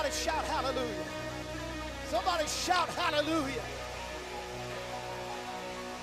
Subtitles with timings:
[0.00, 1.04] Somebody shout hallelujah.
[2.08, 3.62] Somebody shout hallelujah.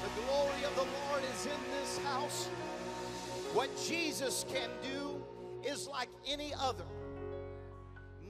[0.04, 2.46] The glory of the Lord is in this house.
[3.54, 5.20] What Jesus can do
[5.68, 6.84] is like any other.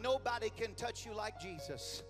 [0.02, 2.02] Nobody can touch you like Jesus.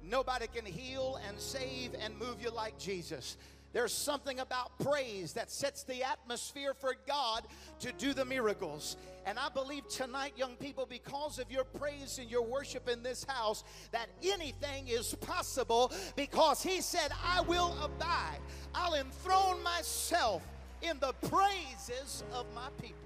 [0.00, 3.36] Nobody can heal and save and move you like Jesus.
[3.72, 7.46] There's something about praise that sets the atmosphere for God
[7.80, 8.96] to do the miracles.
[9.26, 13.24] And I believe tonight, young people, because of your praise and your worship in this
[13.24, 18.38] house, that anything is possible because He said, I will abide.
[18.74, 20.42] I'll enthrone myself
[20.82, 22.96] in the praises of my people.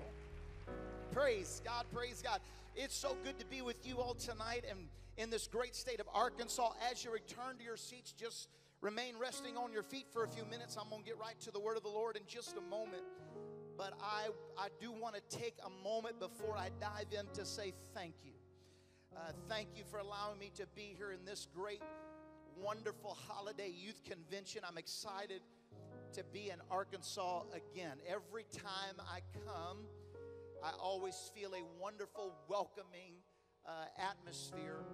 [1.13, 2.41] Praise God, praise God.
[2.75, 4.79] It's so good to be with you all tonight and
[5.17, 6.73] in this great state of Arkansas.
[6.91, 8.49] As you return to your seats, just
[8.85, 10.77] remain resting on your feet for a few minutes.
[10.79, 13.03] I'm going to get right to the word of the Lord in just a moment.
[13.79, 17.73] But I, I do want to take a moment before I dive in to say
[17.95, 18.33] thank you.
[19.17, 21.81] Uh, thank you for allowing me to be here in this great,
[22.63, 24.61] wonderful holiday youth convention.
[24.69, 25.41] I'm excited
[26.13, 27.97] to be in Arkansas again.
[28.07, 29.79] Every time I come,
[30.63, 33.15] I always feel a wonderful, welcoming
[33.67, 34.85] uh, atmosphere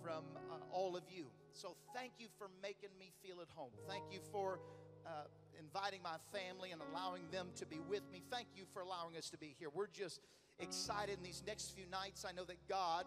[0.00, 1.26] from uh, all of you.
[1.52, 3.70] So thank you for making me feel at home.
[3.88, 4.60] Thank you for
[5.06, 5.24] uh,
[5.58, 8.22] inviting my family and allowing them to be with me.
[8.30, 9.68] Thank you for allowing us to be here.
[9.72, 10.20] We're just
[10.58, 12.24] excited in these next few nights.
[12.28, 13.06] I know that God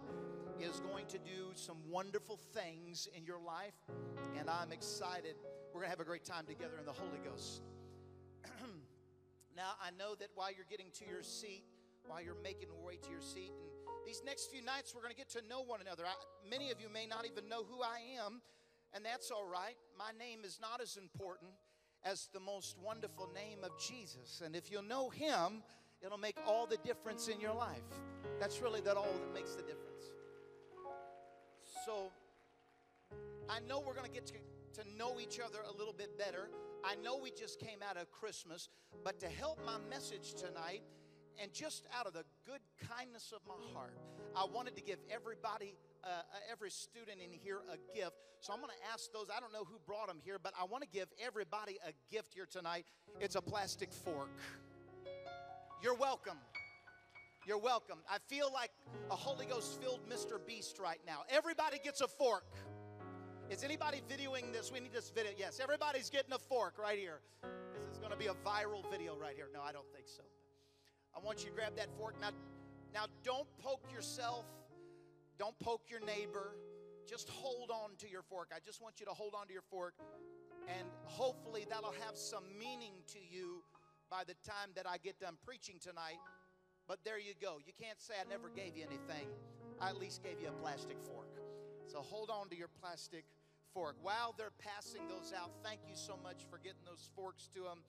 [0.60, 3.76] is going to do some wonderful things in your life,
[4.38, 5.36] and I'm excited.
[5.73, 7.62] We're going to have a great time together in the Holy Ghost.
[9.56, 11.64] now, I know that while you're getting to your seat,
[12.08, 13.52] while you're making your way to your seat.
[13.60, 13.75] And
[14.06, 16.03] these next few nights, we're going to get to know one another.
[16.06, 16.14] I,
[16.50, 18.42] many of you may not even know who I am,
[18.94, 19.75] and that's all right.
[19.98, 21.52] My name is not as important
[22.03, 24.42] as the most wonderful name of Jesus.
[24.45, 25.64] And if you'll know Him,
[26.06, 27.83] it'll make all the difference in your life.
[28.39, 30.11] That's really that all that makes the difference.
[31.86, 32.11] So,
[33.49, 34.33] I know we're going to get to,
[34.82, 36.49] to know each other a little bit better.
[36.83, 38.70] I know we just came out of Christmas,
[39.04, 40.82] but to help my message tonight,
[41.42, 43.94] and just out of the good kindness of my heart,
[44.36, 48.16] I wanted to give everybody, uh, uh every student in here a gift.
[48.40, 50.66] So I'm going to ask those, I don't know who brought them here, but I
[50.66, 52.86] want to give everybody a gift here tonight.
[53.20, 54.30] It's a plastic fork.
[55.82, 56.38] You're welcome.
[57.46, 58.00] You're welcome.
[58.10, 58.72] I feel like
[59.12, 60.40] a Holy Ghost filled Mr.
[60.46, 61.22] Beast right now.
[61.30, 62.46] Everybody gets a fork.
[63.50, 64.72] Is anybody videoing this?
[64.72, 65.32] We need this video.
[65.38, 67.20] Yes, everybody's getting a fork right here.
[67.44, 69.48] This is going to be a viral video right here.
[69.54, 70.23] No, I don't think so.
[71.15, 72.15] I want you to grab that fork.
[72.20, 72.31] Now,
[72.93, 74.45] now don't poke yourself.
[75.37, 76.55] Don't poke your neighbor.
[77.08, 78.52] Just hold on to your fork.
[78.55, 79.93] I just want you to hold on to your fork.
[80.67, 83.64] And hopefully that'll have some meaning to you
[84.09, 86.20] by the time that I get done preaching tonight.
[86.87, 87.58] But there you go.
[87.65, 89.27] You can't say I never gave you anything.
[89.80, 91.30] I at least gave you a plastic fork.
[91.87, 93.25] So hold on to your plastic
[93.73, 93.95] fork.
[94.02, 97.80] While they're passing those out, thank you so much for getting those forks to them.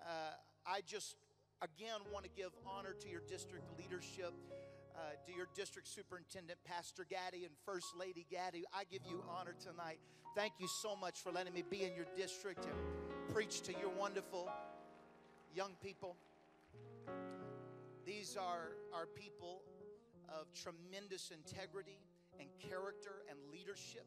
[0.00, 0.34] Uh,
[0.66, 1.16] I just
[1.62, 4.32] again want to give honor to your district leadership,
[4.96, 8.64] uh, to your district superintendent, Pastor Gaddy, and First Lady Gaddy.
[8.74, 9.98] I give you honor tonight.
[10.34, 13.90] Thank you so much for letting me be in your district and preach to your
[13.90, 14.48] wonderful
[15.54, 16.16] young people.
[18.06, 19.62] These are, are people
[20.28, 21.98] of tremendous integrity
[22.38, 24.06] and character and leadership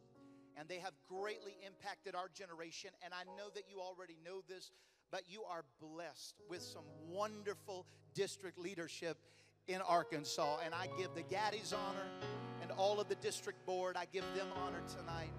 [0.58, 2.92] and they have greatly impacted our generation.
[3.04, 4.72] And I know that you already know this,
[5.14, 7.86] but you are blessed with some wonderful
[8.16, 9.16] district leadership
[9.68, 10.58] in Arkansas.
[10.66, 12.08] And I give the Gaddies honor
[12.64, 15.30] and all of the district board, I give them honor tonight.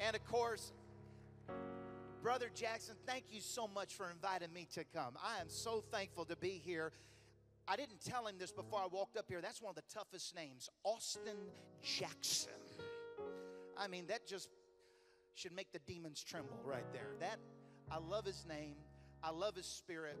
[0.00, 0.72] And of course,
[2.22, 5.18] Brother Jackson, thank you so much for inviting me to come.
[5.22, 6.92] I am so thankful to be here.
[7.68, 9.42] I didn't tell him this before I walked up here.
[9.42, 11.36] That's one of the toughest names, Austin
[11.82, 12.52] Jackson.
[13.76, 14.48] I mean, that just
[15.34, 17.10] should make the demons tremble right there.
[17.20, 17.38] That
[17.90, 18.76] I love his name,
[19.22, 20.18] I love his spirit,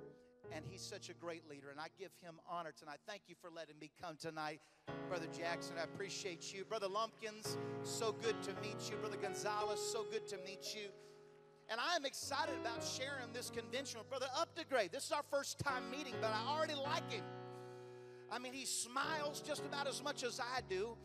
[0.52, 1.70] and he's such a great leader.
[1.70, 2.98] And I give him honor tonight.
[3.06, 4.60] Thank you for letting me come tonight,
[5.08, 5.76] Brother Jackson.
[5.78, 6.64] I appreciate you.
[6.64, 8.96] Brother Lumpkins, so good to meet you.
[8.96, 10.90] Brother Gonzalez, so good to meet you.
[11.68, 14.90] And I am excited about sharing this convention with Brother Updegrade.
[14.90, 17.22] This is our first time meeting, but I already like him.
[18.32, 20.96] I mean, he smiles just about as much as I do.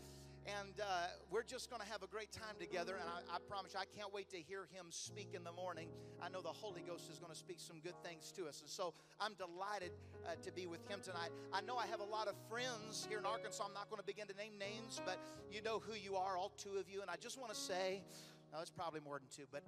[0.45, 2.97] And uh, we're just going to have a great time together.
[3.01, 5.89] And I, I, promise you, I can't wait to hear him speak in the morning.
[6.21, 8.61] I know the Holy Ghost is going to speak some good things to us.
[8.61, 9.89] And so I'm delighted
[10.23, 11.31] uh, to be with him tonight.
[11.51, 13.65] I know I have a lot of friends here in Arkansas.
[13.65, 15.17] I'm not going to begin to name names, but
[15.51, 17.01] you know who you are, all two of you.
[17.01, 18.03] And I just want to say,
[18.53, 19.63] no, it's probably more than two, but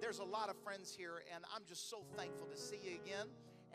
[0.00, 1.26] there's a lot of friends here.
[1.34, 3.26] And I'm just so thankful to see you again.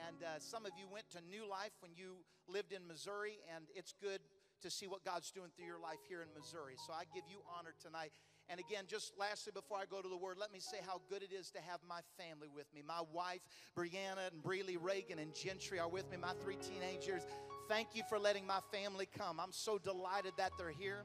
[0.07, 3.65] And uh, some of you went to New Life when you lived in Missouri, and
[3.75, 4.19] it's good
[4.63, 6.75] to see what God's doing through your life here in Missouri.
[6.87, 8.11] So I give you honor tonight.
[8.49, 11.23] And again, just lastly, before I go to the word, let me say how good
[11.23, 12.81] it is to have my family with me.
[12.85, 13.41] My wife,
[13.77, 17.21] Brianna, and Breely Reagan, and Gentry are with me, my three teenagers.
[17.69, 19.39] Thank you for letting my family come.
[19.39, 21.03] I'm so delighted that they're here.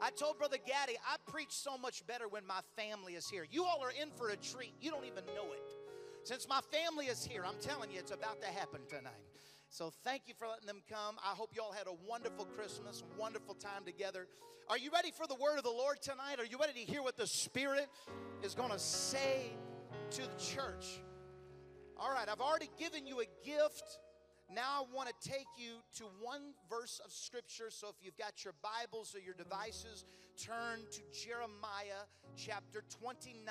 [0.00, 3.46] I told Brother Gaddy, I preach so much better when my family is here.
[3.48, 4.74] You all are in for a treat.
[4.80, 5.62] You don't even know it.
[6.24, 9.31] Since my family is here, I'm telling you, it's about to happen tonight.
[9.72, 11.16] So thank you for letting them come.
[11.24, 14.26] I hope you all had a wonderful Christmas, wonderful time together.
[14.68, 16.36] Are you ready for the word of the Lord tonight?
[16.38, 17.88] Are you ready to hear what the Spirit
[18.42, 19.50] is going to say
[20.10, 21.00] to the church?
[21.96, 23.98] All right, I've already given you a gift.
[24.54, 27.70] Now I want to take you to one verse of Scripture.
[27.70, 30.04] So if you've got your Bibles or your devices,
[30.36, 32.04] turn to Jeremiah
[32.36, 33.46] chapter 29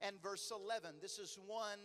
[0.00, 0.94] and verse 11.
[1.02, 1.78] This is one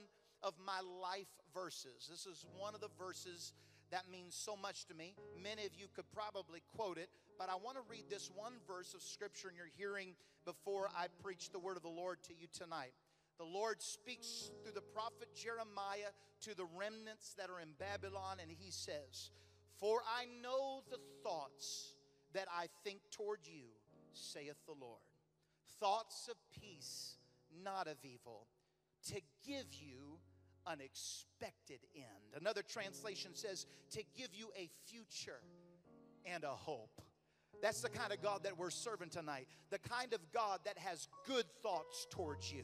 [0.43, 2.07] of my life verses.
[2.09, 3.53] This is one of the verses
[3.91, 5.15] that means so much to me.
[5.41, 8.93] Many of you could probably quote it, but I want to read this one verse
[8.93, 12.47] of scripture in your hearing before I preach the word of the Lord to you
[12.51, 12.91] tonight.
[13.37, 16.11] The Lord speaks through the prophet Jeremiah
[16.41, 19.31] to the remnants that are in Babylon, and he says,
[19.79, 21.93] For I know the thoughts
[22.33, 23.63] that I think toward you,
[24.13, 25.01] saith the Lord.
[25.79, 27.17] Thoughts of peace,
[27.63, 28.47] not of evil,
[29.07, 30.19] to give you
[30.65, 32.39] an expected end.
[32.39, 35.41] Another translation says to give you a future
[36.25, 37.01] and a hope.
[37.61, 39.47] That's the kind of God that we're serving tonight.
[39.71, 42.63] The kind of God that has good thoughts towards you.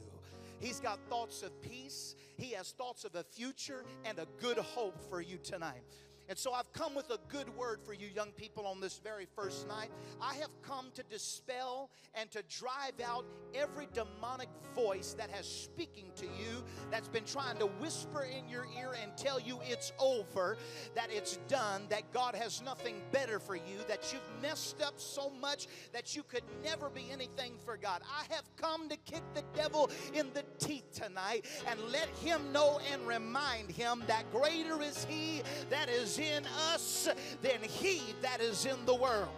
[0.60, 5.00] He's got thoughts of peace, He has thoughts of a future and a good hope
[5.10, 5.82] for you tonight.
[6.28, 9.26] And so I've come with a good word for you young people on this very
[9.36, 9.90] first night.
[10.20, 13.24] I have come to dispel and to drive out
[13.54, 18.66] every demonic voice that has speaking to you that's been trying to whisper in your
[18.78, 20.56] ear and tell you it's over,
[20.94, 25.30] that it's done, that God has nothing better for you, that you've messed up so
[25.40, 28.02] much that you could never be anything for God.
[28.02, 32.80] I have come to kick the devil in the teeth tonight and let him know
[32.92, 37.08] and remind him that greater is he that is in us
[37.42, 39.28] than he that is in the world.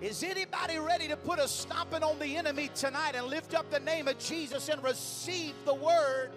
[0.00, 3.80] Is anybody ready to put a stomping on the enemy tonight and lift up the
[3.80, 6.30] name of Jesus and receive the word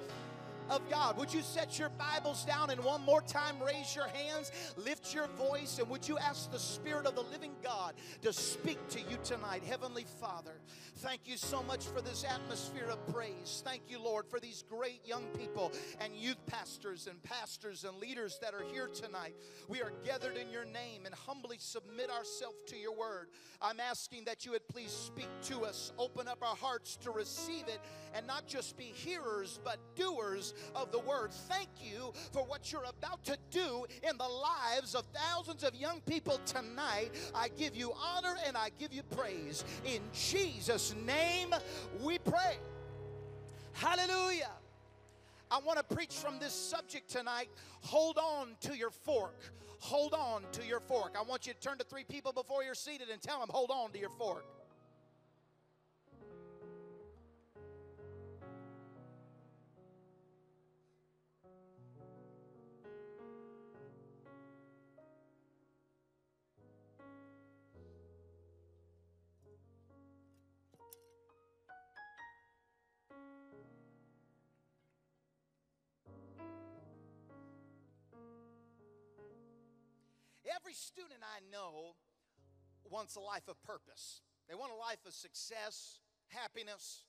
[0.72, 1.18] of God.
[1.18, 5.28] Would you set your Bibles down and one more time raise your hands, lift your
[5.28, 9.18] voice, and would you ask the Spirit of the living God to speak to you
[9.22, 9.64] tonight?
[9.66, 10.62] Heavenly Father,
[11.00, 13.62] thank you so much for this atmosphere of praise.
[13.66, 18.40] Thank you, Lord, for these great young people and youth pastors and pastors and leaders
[18.42, 19.36] that are here tonight.
[19.68, 23.28] We are gathered in your name and humbly submit ourselves to your word.
[23.62, 27.68] I'm asking that you would please speak to us, open up our hearts to receive
[27.68, 27.82] it,
[28.14, 31.32] and not just be hearers, but doers of the word.
[31.32, 36.02] Thank you for what you're about to do in the lives of thousands of young
[36.02, 37.12] people tonight.
[37.36, 39.64] I give you honor and I give you praise.
[39.86, 41.54] In Jesus' name
[42.02, 42.58] we pray.
[43.74, 44.52] Hallelujah.
[45.50, 47.50] I want to preach from this subject tonight.
[47.82, 49.42] Hold on to your fork.
[49.80, 51.16] Hold on to your fork.
[51.20, 53.72] I want you to turn to three people before you're seated and tell them, hold
[53.72, 54.46] on to your fork.
[80.62, 81.98] Every student I know
[82.86, 84.22] wants a life of purpose.
[84.48, 86.00] They want a life of success,
[86.30, 87.04] happiness.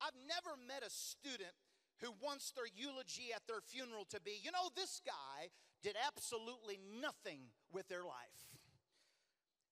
[0.00, 1.54] I've never met a student
[1.98, 5.50] who wants their eulogy at their funeral to be, you know, this guy
[5.82, 8.46] did absolutely nothing with their life.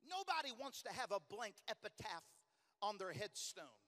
[0.03, 2.27] Nobody wants to have a blank epitaph
[2.83, 3.79] on their headstone.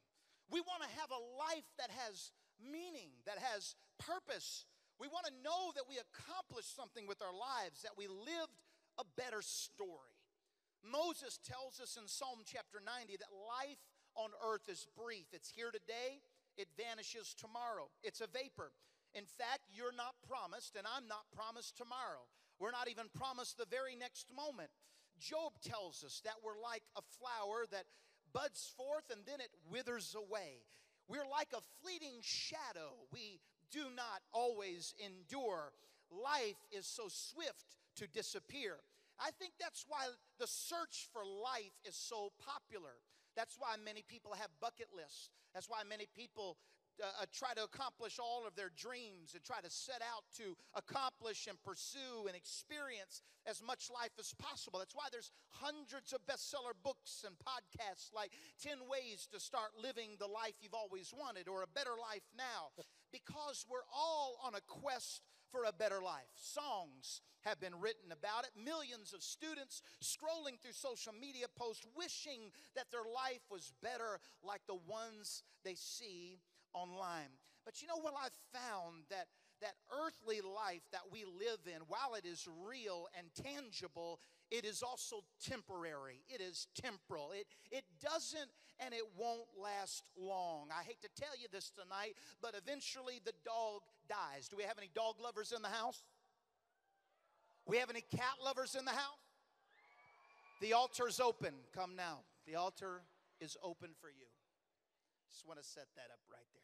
[0.50, 2.30] We want to have a life that has
[2.62, 4.66] meaning, that has purpose.
[5.00, 8.54] We want to know that we accomplished something with our lives, that we lived
[8.98, 10.16] a better story.
[10.82, 13.80] Moses tells us in Psalm chapter 90 that life
[14.16, 15.30] on earth is brief.
[15.32, 16.20] It's here today,
[16.58, 17.88] it vanishes tomorrow.
[18.02, 18.72] It's a vapor.
[19.14, 22.26] In fact, you're not promised, and I'm not promised tomorrow.
[22.58, 24.70] We're not even promised the very next moment.
[25.20, 27.84] Job tells us that we're like a flower that
[28.32, 30.64] buds forth and then it withers away.
[31.08, 33.06] We're like a fleeting shadow.
[33.12, 35.72] We do not always endure.
[36.10, 38.76] Life is so swift to disappear.
[39.18, 40.06] I think that's why
[40.38, 42.98] the search for life is so popular.
[43.36, 45.30] That's why many people have bucket lists.
[45.54, 46.56] That's why many people
[47.00, 51.46] uh, try to accomplish all of their dreams and try to set out to accomplish
[51.46, 54.78] and pursue and experience as much life as possible.
[54.78, 58.32] That's why there's hundreds of bestseller books and podcasts like
[58.62, 62.70] 10 Ways to Start Living the Life You've Always Wanted or A Better Life Now,
[63.12, 66.32] because we're all on a quest for a better life.
[66.34, 68.50] Songs have been written about it.
[68.56, 74.62] Millions of students scrolling through social media posts wishing that their life was better like
[74.66, 76.40] the ones they see
[76.72, 77.36] online.
[77.64, 79.28] But you know what I've found that
[79.60, 84.18] that earthly life that we live in, while it is real and tangible,
[84.52, 86.20] it is also temporary.
[86.28, 87.32] It is temporal.
[87.32, 88.50] It, it doesn't
[88.84, 90.68] and it won't last long.
[90.70, 94.48] I hate to tell you this tonight, but eventually the dog dies.
[94.48, 96.02] Do we have any dog lovers in the house?
[97.66, 99.24] We have any cat lovers in the house?
[100.60, 101.54] The altar's open.
[101.74, 102.20] Come now.
[102.46, 103.02] The altar
[103.40, 104.28] is open for you.
[105.32, 106.62] Just want to set that up right there.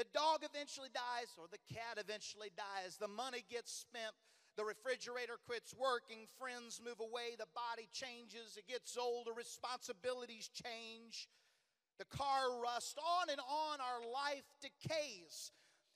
[0.00, 2.96] The dog eventually dies, or the cat eventually dies.
[2.96, 4.14] The money gets spent.
[4.60, 6.28] The refrigerator quits working.
[6.36, 7.32] Friends move away.
[7.32, 8.60] The body changes.
[8.60, 9.32] It gets older.
[9.32, 11.28] Responsibilities change.
[11.96, 12.94] The car rusts.
[13.00, 15.50] On and on, our life decays.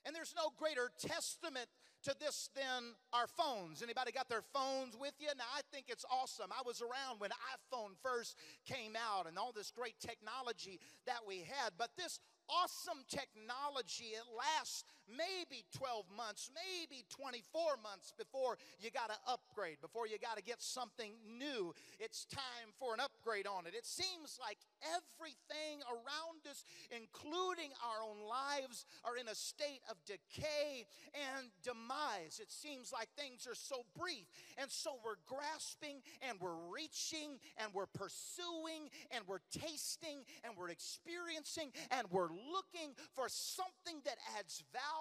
[0.06, 1.68] And there's no greater testament
[2.04, 3.82] to this than our phones.
[3.82, 5.28] Anybody got their phones with you?
[5.36, 6.48] Now, I think it's awesome.
[6.48, 11.44] I was around when iPhone first came out and all this great technology that we
[11.44, 11.76] had.
[11.76, 12.18] But this
[12.48, 14.16] awesome technology.
[14.16, 20.18] It lasts maybe 12 months, maybe 24 months before you got to upgrade, before you
[20.18, 21.74] got to get something new.
[22.00, 23.74] It's time for an upgrade on it.
[23.74, 29.96] It seems like everything around us, including our own lives, are in a state of
[30.06, 32.40] decay and demise.
[32.40, 34.26] It seems like things are so brief.
[34.58, 40.70] And so we're grasping and we're reaching and we're pursuing and we're tasting and we're
[40.70, 44.93] experiencing and we're looking for something that adds value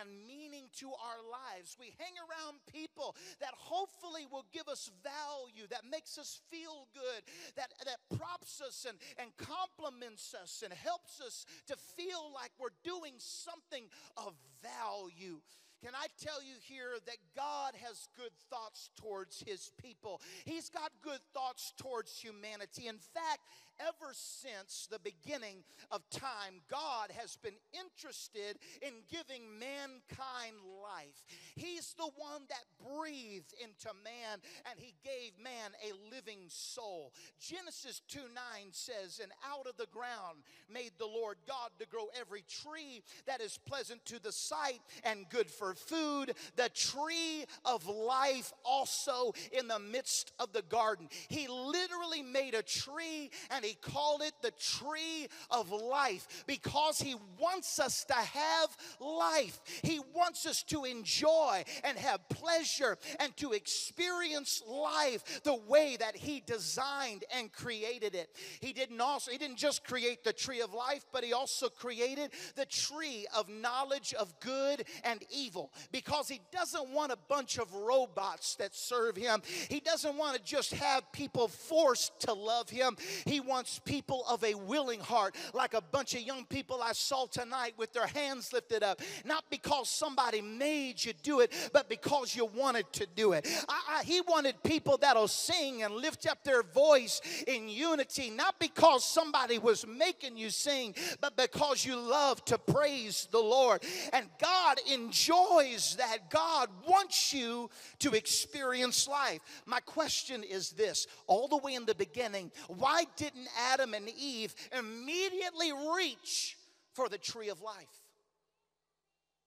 [0.00, 1.76] and meaning to our lives.
[1.78, 7.22] We hang around people that hopefully will give us value, that makes us feel good,
[7.56, 12.76] that, that props us and, and compliments us and helps us to feel like we're
[12.84, 13.84] doing something
[14.16, 15.40] of value.
[15.82, 20.20] Can I tell you here that God has good thoughts towards his people?
[20.44, 22.86] He's got good thoughts towards humanity.
[22.86, 23.40] In fact,
[23.88, 31.24] ever since the beginning of time, God has been interested in giving mankind life.
[31.56, 34.38] He's the one that breathed into man
[34.70, 37.12] and he gave man a living soul.
[37.40, 38.26] Genesis 2 9
[38.70, 43.40] says, And out of the ground made the Lord God to grow every tree that
[43.40, 49.68] is pleasant to the sight and good for food, the tree of life also in
[49.68, 51.08] the midst of the garden.
[51.28, 56.98] He literally made a tree and he he called it the tree of life because
[56.98, 59.60] he wants us to have life.
[59.82, 66.16] He wants us to enjoy and have pleasure and to experience life the way that
[66.16, 68.28] he designed and created it.
[68.60, 72.30] He didn't also he didn't just create the tree of life, but he also created
[72.56, 77.72] the tree of knowledge of good and evil because he doesn't want a bunch of
[77.72, 79.40] robots that serve him.
[79.70, 82.98] He doesn't want to just have people forced to love him.
[83.24, 86.92] He wants wants people of a willing heart, like a bunch of young people I
[86.92, 89.02] saw tonight with their hands lifted up.
[89.26, 93.46] Not because somebody made you do it, but because you wanted to do it.
[93.68, 98.58] I, I, he wanted people that'll sing and lift up their voice in unity, not
[98.58, 103.84] because somebody was making you sing, but because you love to praise the Lord.
[104.14, 106.30] And God enjoys that.
[106.30, 107.68] God wants you
[107.98, 109.40] to experience life.
[109.66, 113.41] My question is this all the way in the beginning, why didn't
[113.72, 116.56] Adam and Eve immediately reach
[116.94, 118.02] for the tree of life?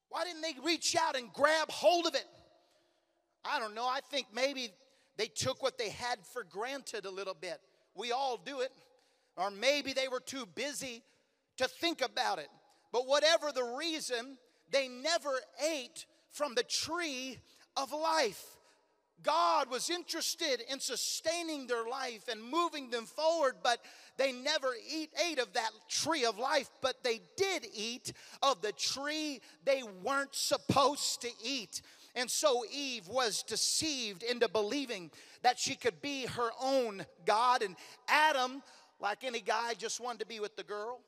[0.10, 2.26] Why didn't they reach out and grab hold of it?
[3.44, 3.86] I don't know.
[3.86, 4.70] I think maybe
[5.18, 7.60] they took what they had for granted a little bit.
[7.96, 8.72] We all do it.
[9.38, 11.04] Or maybe they were too busy
[11.58, 12.48] to think about it.
[12.92, 14.38] But whatever the reason,
[14.72, 17.40] they never ate from the tree
[17.76, 18.44] of life.
[19.24, 23.80] God was interested in sustaining their life and moving them forward, but
[24.18, 28.72] they never eat, ate of that tree of life, but they did eat of the
[28.74, 31.82] tree they weren't supposed to eat.
[32.14, 35.12] And so Eve was deceived into believing
[35.44, 37.62] that she could be her own God.
[37.62, 37.76] And
[38.08, 38.64] Adam,
[39.00, 41.00] like any guy, just wanted to be with the girl.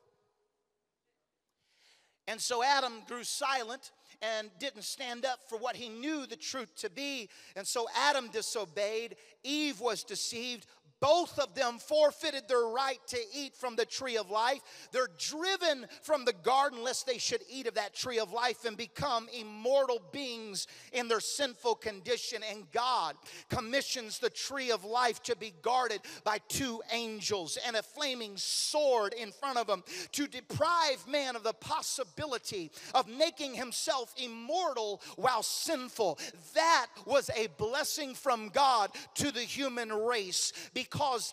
[2.26, 3.90] And so Adam grew silent
[4.22, 7.28] and didn't stand up for what he knew the truth to be.
[7.56, 10.66] And so Adam disobeyed, Eve was deceived.
[11.00, 14.60] Both of them forfeited their right to eat from the tree of life.
[14.92, 18.76] They're driven from the garden lest they should eat of that tree of life and
[18.76, 22.42] become immortal beings in their sinful condition.
[22.50, 23.14] And God
[23.48, 29.12] commissions the tree of life to be guarded by two angels and a flaming sword
[29.14, 35.42] in front of them to deprive man of the possibility of making himself immortal while
[35.42, 36.18] sinful.
[36.54, 40.87] That was a blessing from God to the human race because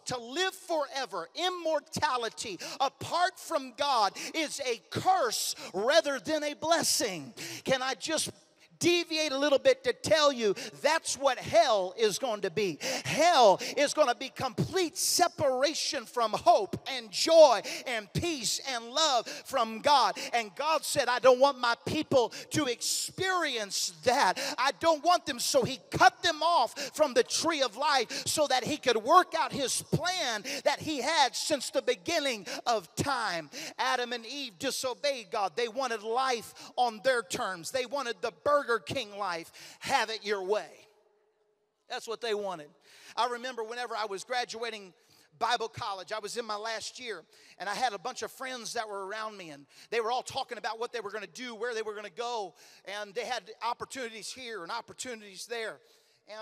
[0.06, 7.34] to live forever, immortality apart from God, is a curse rather than a blessing.
[7.64, 8.32] Can I just
[8.80, 12.80] deviate a little bit to tell you that's what hell is going to be.
[13.06, 19.28] Hell is going to be complete separation from hope and joy and peace and love
[19.46, 20.18] from God.
[20.34, 24.40] And God said, I don't want my people to experience that.
[24.58, 25.40] I don't want them.
[25.40, 29.34] So He cut them off from the tree of life so that He could work
[29.38, 33.50] out His plan that He had since the beginning of time.
[33.78, 35.54] Adam and Eve disobeyed God.
[35.56, 40.26] They wanted life on their terms, they wanted the burger Burger King life, have it
[40.26, 40.68] your way.
[41.90, 42.70] That's what they wanted.
[43.16, 44.94] I remember whenever I was graduating
[45.38, 46.12] Bible college.
[46.12, 47.24] I was in my last year,
[47.60, 50.24] and I had a bunch of friends that were around me, and they were all
[50.24, 52.56] talking about what they were going to do, where they were going to go,
[53.00, 55.78] and they had opportunities here and opportunities there.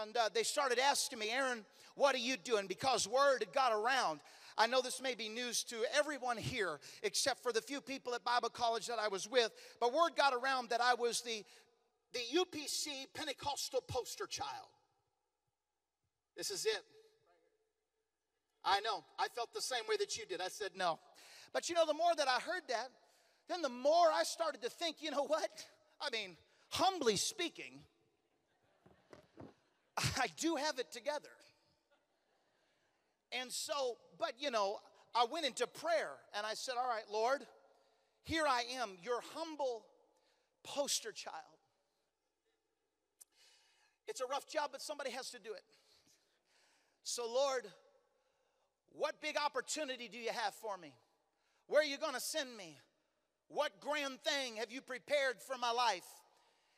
[0.01, 1.65] And uh, they started asking me, Aaron,
[1.95, 2.67] what are you doing?
[2.67, 4.21] Because word had got around.
[4.57, 8.23] I know this may be news to everyone here, except for the few people at
[8.23, 11.43] Bible college that I was with, but word got around that I was the
[12.13, 14.69] the UPC Pentecostal poster child.
[16.37, 16.83] This is it.
[18.65, 19.03] I know.
[19.19, 20.41] I felt the same way that you did.
[20.41, 20.99] I said no.
[21.51, 22.89] But you know, the more that I heard that,
[23.49, 25.65] then the more I started to think, you know what?
[26.01, 26.37] I mean,
[26.69, 27.79] humbly speaking,
[29.97, 31.29] I do have it together.
[33.31, 34.77] And so, but you know,
[35.15, 37.45] I went into prayer and I said, All right, Lord,
[38.23, 39.85] here I am, your humble
[40.63, 41.52] poster child.
[44.07, 45.63] It's a rough job, but somebody has to do it.
[47.03, 47.67] So, Lord,
[48.91, 50.93] what big opportunity do you have for me?
[51.67, 52.77] Where are you going to send me?
[53.47, 56.05] What grand thing have you prepared for my life?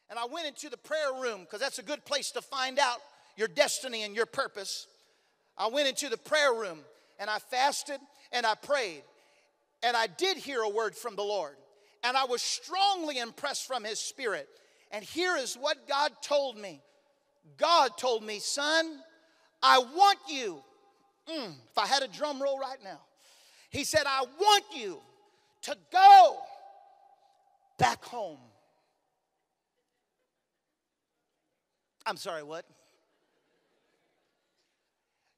[0.10, 2.98] And I went into the prayer room because that's a good place to find out
[3.38, 4.88] your destiny and your purpose.
[5.58, 6.80] I went into the prayer room
[7.20, 8.00] and I fasted
[8.32, 9.04] and I prayed.
[9.84, 11.56] And I did hear a word from the Lord.
[12.04, 14.48] And I was strongly impressed from His Spirit.
[14.92, 16.82] And here is what God told me
[17.58, 19.00] God told me, son,
[19.62, 20.64] I want you.
[21.28, 23.00] Mm, if I had a drum roll right now,
[23.70, 25.00] He said, I want you
[25.64, 26.38] to go
[27.78, 28.40] back home.
[32.06, 32.66] I'm sorry, what?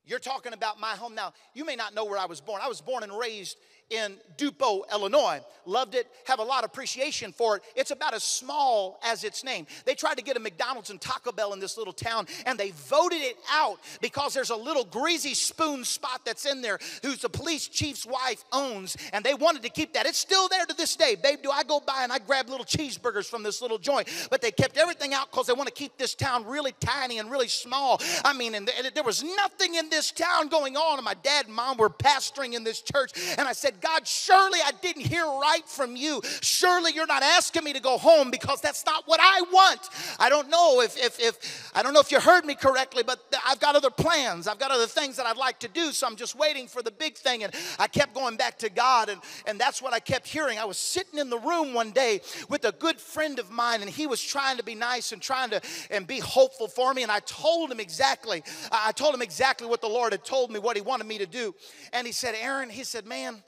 [0.05, 1.33] You're talking about my home now.
[1.53, 2.61] You may not know where I was born.
[2.63, 3.57] I was born and raised
[3.89, 5.41] in Dupo, Illinois.
[5.65, 7.63] Loved it, have a lot of appreciation for it.
[7.75, 9.67] It's about as small as its name.
[9.85, 12.71] They tried to get a McDonald's and Taco Bell in this little town, and they
[12.71, 17.29] voted it out because there's a little greasy spoon spot that's in there who's the
[17.29, 20.05] police chief's wife owns, and they wanted to keep that.
[20.05, 21.15] It's still there to this day.
[21.21, 24.07] Babe, do I go by and I grab little cheeseburgers from this little joint?
[24.29, 27.29] But they kept everything out because they want to keep this town really tiny and
[27.29, 28.01] really small.
[28.23, 31.55] I mean, and there was nothing in this town going on, and my dad and
[31.55, 35.67] mom were pastoring in this church, and I said, God, surely I didn't hear right
[35.67, 36.21] from you.
[36.41, 39.89] Surely you're not asking me to go home because that's not what I want.
[40.19, 43.19] I don't know if, if, if I don't know if you heard me correctly, but
[43.45, 44.47] I've got other plans.
[44.47, 45.91] I've got other things that I'd like to do.
[45.91, 47.43] So I'm just waiting for the big thing.
[47.43, 50.59] And I kept going back to God, and, and that's what I kept hearing.
[50.59, 53.89] I was sitting in the room one day with a good friend of mine, and
[53.89, 55.61] he was trying to be nice and trying to
[55.91, 57.03] and be hopeful for me.
[57.03, 60.59] And I told him exactly, I told him exactly what the Lord had told me,
[60.59, 61.53] what he wanted me to do.
[61.93, 63.43] And he said, Aaron, he said, man,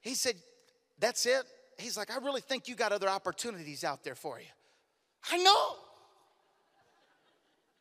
[0.00, 0.34] he said,
[0.98, 1.44] That's it?
[1.78, 4.46] He's like, I really think you got other opportunities out there for you.
[5.30, 5.76] I know.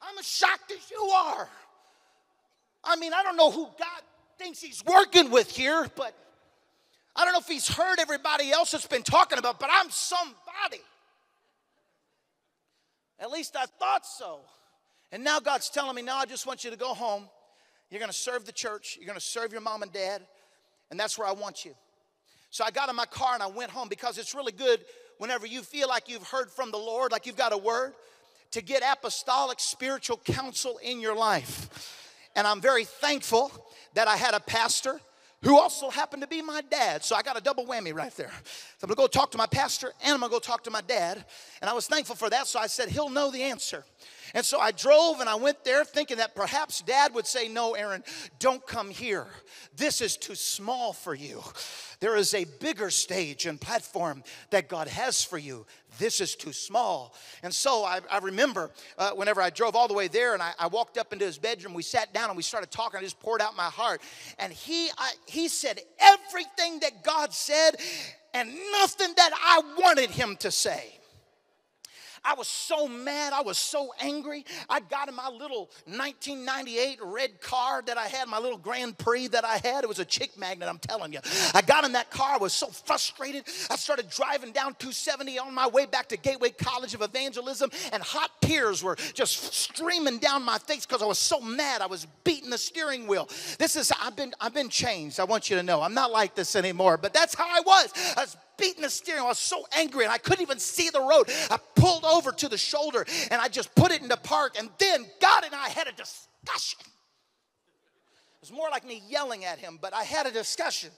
[0.01, 1.49] I'm as shocked as you are.
[2.83, 4.01] I mean, I don't know who God
[4.37, 6.15] thinks he's working with here, but
[7.15, 10.81] I don't know if he's heard everybody else that's been talking about, but I'm somebody.
[13.19, 14.39] At least I thought so.
[15.11, 17.27] And now God's telling me, now I just want you to go home.
[17.89, 18.97] You're going to serve the church.
[18.97, 20.21] You're going to serve your mom and dad.
[20.91, 21.75] And that's where I want you.
[22.49, 24.81] So I got in my car and I went home because it's really good
[25.17, 27.93] whenever you feel like you've heard from the Lord, like you've got a word,
[28.51, 31.97] to get apostolic spiritual counsel in your life.
[32.35, 33.51] And I'm very thankful
[33.93, 34.99] that I had a pastor
[35.41, 37.03] who also happened to be my dad.
[37.03, 38.31] So I got a double whammy right there.
[38.77, 40.81] So I'm gonna go talk to my pastor and I'm gonna go talk to my
[40.81, 41.23] dad.
[41.61, 42.47] And I was thankful for that.
[42.47, 43.85] So I said, He'll know the answer.
[44.33, 47.73] And so I drove and I went there thinking that perhaps dad would say, No,
[47.73, 48.03] Aaron,
[48.39, 49.27] don't come here.
[49.75, 51.41] This is too small for you.
[51.99, 55.65] There is a bigger stage and platform that God has for you.
[55.99, 57.13] This is too small.
[57.43, 60.53] And so I, I remember uh, whenever I drove all the way there and I,
[60.57, 62.97] I, walked up into his bedroom, we sat down and we started talking.
[62.99, 64.01] I just poured out my heart.
[64.39, 67.75] And he, I, he said everything that God said
[68.33, 70.98] and nothing that I wanted him to say.
[72.23, 73.33] I was so mad.
[73.33, 74.45] I was so angry.
[74.69, 79.27] I got in my little 1998 red car that I had, my little Grand Prix
[79.29, 79.83] that I had.
[79.83, 81.19] It was a chick magnet, I'm telling you.
[81.53, 82.35] I got in that car.
[82.35, 83.45] I was so frustrated.
[83.69, 88.01] I started driving down 270 on my way back to Gateway College of Evangelism, and
[88.03, 91.81] hot tears were just streaming down my face because I was so mad.
[91.81, 93.27] I was beating the steering wheel.
[93.57, 95.19] This is, I've been, I've been changed.
[95.19, 95.81] I want you to know.
[95.81, 97.93] I'm not like this anymore, but that's how I was.
[98.17, 99.21] I was beating the steering.
[99.21, 101.29] I was so angry and I couldn't even see the road.
[101.49, 104.55] I pulled over to the shoulder and I just put it in the park.
[104.57, 106.79] And then God and I had a discussion.
[106.81, 110.91] It was more like me yelling at him, but I had a discussion.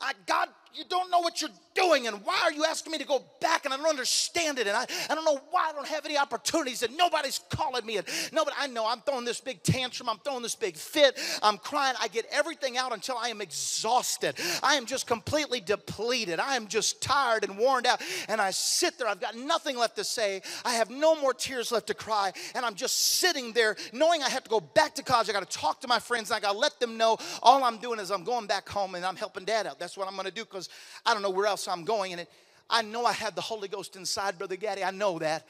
[0.00, 3.06] I, God, you don't know what you're doing, and why are you asking me to
[3.06, 3.64] go back?
[3.64, 6.16] And I don't understand it, and I, I don't know why I don't have any
[6.16, 7.98] opportunities, and nobody's calling me.
[7.98, 11.58] And nobody, I know I'm throwing this big tantrum, I'm throwing this big fit, I'm
[11.58, 11.94] crying.
[12.00, 14.36] I get everything out until I am exhausted.
[14.62, 16.40] I am just completely depleted.
[16.40, 19.08] I am just tired and worn out, and I sit there.
[19.08, 20.42] I've got nothing left to say.
[20.64, 24.28] I have no more tears left to cry, and I'm just sitting there knowing I
[24.28, 25.28] have to go back to college.
[25.28, 27.64] I got to talk to my friends, and I got to let them know all
[27.64, 29.78] I'm doing is I'm going back home and I'm helping dad out.
[29.78, 30.68] That's what I'm going to do because
[31.04, 32.12] I don't know where else I'm going.
[32.12, 32.30] And it,
[32.68, 34.82] I know I had the Holy Ghost inside, Brother Gaddy.
[34.82, 35.46] I know that.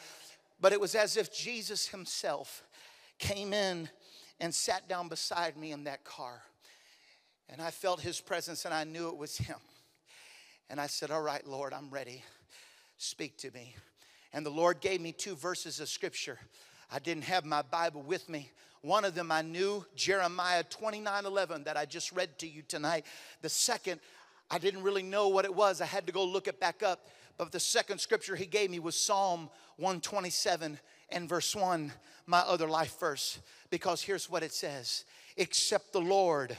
[0.61, 2.63] But it was as if Jesus Himself
[3.19, 3.89] came in
[4.41, 6.43] and sat down beside me in that car.
[7.49, 9.59] And I felt His presence and I knew it was Him.
[10.71, 12.23] And I said, All right, Lord, I'm ready.
[12.97, 13.75] Speak to me.
[14.33, 16.39] And the Lord gave me two verses of scripture.
[16.91, 18.51] I didn't have my Bible with me.
[18.83, 23.07] One of them I knew, Jeremiah 29 11, that I just read to you tonight.
[23.41, 24.01] The second,
[24.53, 25.81] I didn't really know what it was.
[25.81, 27.09] I had to go look it back up.
[27.39, 31.91] But the second scripture he gave me was Psalm 127 and verse 1,
[32.27, 33.39] my other life verse.
[33.71, 35.07] Because here's what it says
[35.39, 36.55] Except the Lord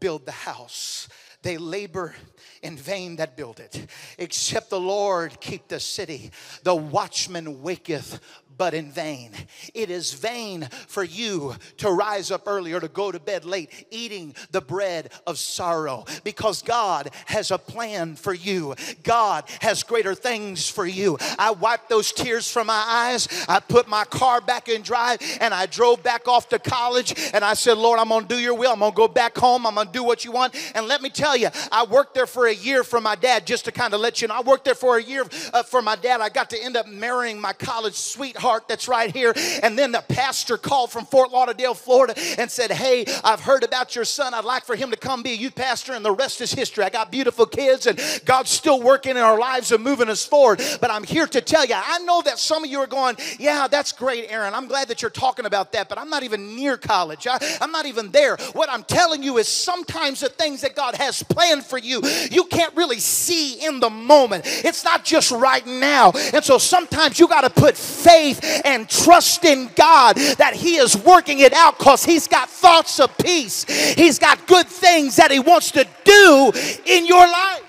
[0.00, 1.08] build the house,
[1.46, 2.12] they labor
[2.60, 3.86] in vain that build it.
[4.18, 6.32] Except the Lord keep the city,
[6.64, 8.18] the watchman waketh
[8.58, 9.32] but in vain.
[9.74, 13.86] It is vain for you to rise up early or to go to bed late
[13.90, 18.74] eating the bread of sorrow because God has a plan for you.
[19.02, 21.18] God has greater things for you.
[21.38, 23.28] I wiped those tears from my eyes.
[23.48, 27.44] I put my car back in drive and I drove back off to college and
[27.44, 28.72] I said, Lord, I'm going to do your will.
[28.72, 29.66] I'm going to go back home.
[29.66, 30.54] I'm going to do what you want.
[30.74, 31.35] And let me tell you,
[31.72, 34.28] I worked there for a year for my dad, just to kind of let you
[34.28, 34.34] know.
[34.34, 36.20] I worked there for a year uh, for my dad.
[36.20, 39.34] I got to end up marrying my college sweetheart that's right here.
[39.62, 43.94] And then the pastor called from Fort Lauderdale, Florida, and said, Hey, I've heard about
[43.94, 44.34] your son.
[44.34, 46.84] I'd like for him to come be a youth pastor, and the rest is history.
[46.84, 50.60] I got beautiful kids, and God's still working in our lives and moving us forward.
[50.80, 53.68] But I'm here to tell you, I know that some of you are going, Yeah,
[53.68, 54.54] that's great, Aaron.
[54.54, 57.26] I'm glad that you're talking about that, but I'm not even near college.
[57.26, 58.36] I, I'm not even there.
[58.52, 62.00] What I'm telling you is sometimes the things that God has planned for you,
[62.30, 64.44] you can't really see in the moment.
[64.46, 66.12] It's not just right now.
[66.32, 70.96] And so sometimes you got to put faith and trust in God that He is
[70.96, 73.64] working it out because He's got thoughts of peace.
[73.94, 76.52] He's got good things that He wants to do
[76.86, 77.65] in your life.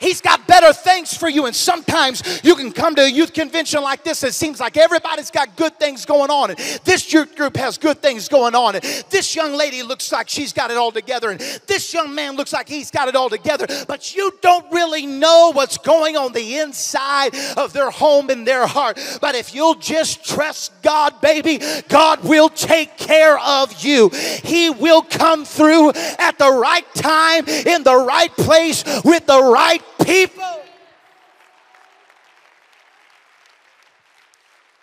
[0.00, 1.46] He's got better things for you.
[1.46, 4.24] And sometimes you can come to a youth convention like this.
[4.24, 6.50] It seems like everybody's got good things going on.
[6.50, 8.76] And this youth group has good things going on.
[8.76, 11.30] And this young lady looks like she's got it all together.
[11.30, 13.66] And this young man looks like he's got it all together.
[13.86, 18.66] But you don't really know what's going on the inside of their home and their
[18.66, 18.98] heart.
[19.20, 24.08] But if you'll just trust God, baby, God will take care of you.
[24.08, 29.82] He will come through at the right time, in the right place, with the right
[30.10, 30.62] people.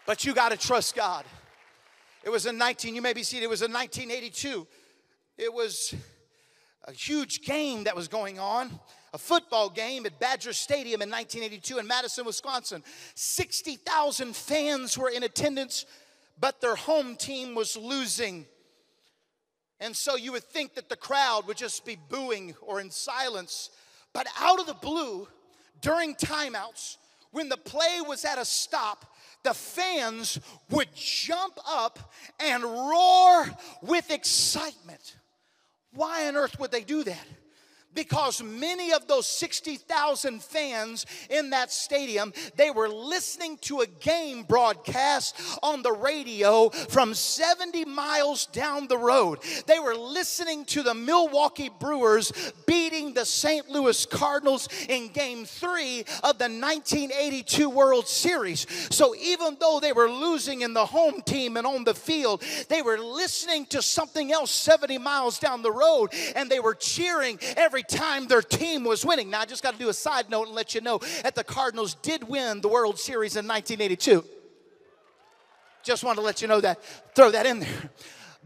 [0.06, 1.26] But you got to trust God.
[2.24, 4.66] It was in 19, you may be seeing it was in 1982.
[5.38, 5.94] It was
[6.86, 8.80] a huge game that was going on,
[9.13, 12.84] a football game at Badger Stadium in 1982 in Madison, Wisconsin.
[13.16, 15.86] 60,000 fans were in attendance,
[16.40, 18.46] but their home team was losing.
[19.82, 23.70] And so you would think that the crowd would just be booing or in silence.
[24.13, 25.28] But out of the blue,
[25.82, 26.98] during timeouts,
[27.32, 29.06] when the play was at a stop,
[29.43, 30.39] the fans
[30.70, 33.46] would jump up and roar
[33.82, 35.17] with excitement.
[35.93, 37.26] Why on earth would they do that?
[37.98, 44.44] Because many of those 60,000 fans in that stadium they were listening to a game
[44.44, 50.94] broadcast on the radio from 70 miles down the road they were listening to the
[50.94, 52.32] Milwaukee Brewers
[52.68, 53.68] beating the St.
[53.68, 60.10] Louis Cardinals in game 3 of the 1982 World Series so even though they were
[60.10, 64.52] losing in the home team and on the field they were listening to something else
[64.52, 69.30] 70 miles down the road and they were cheering every time their team was winning.
[69.30, 71.43] Now, I just got to do a side note and let you know that the
[71.43, 74.23] Cardinals did win the World Series in 1982.
[75.84, 76.84] Just want to let you know that,
[77.15, 77.89] throw that in there.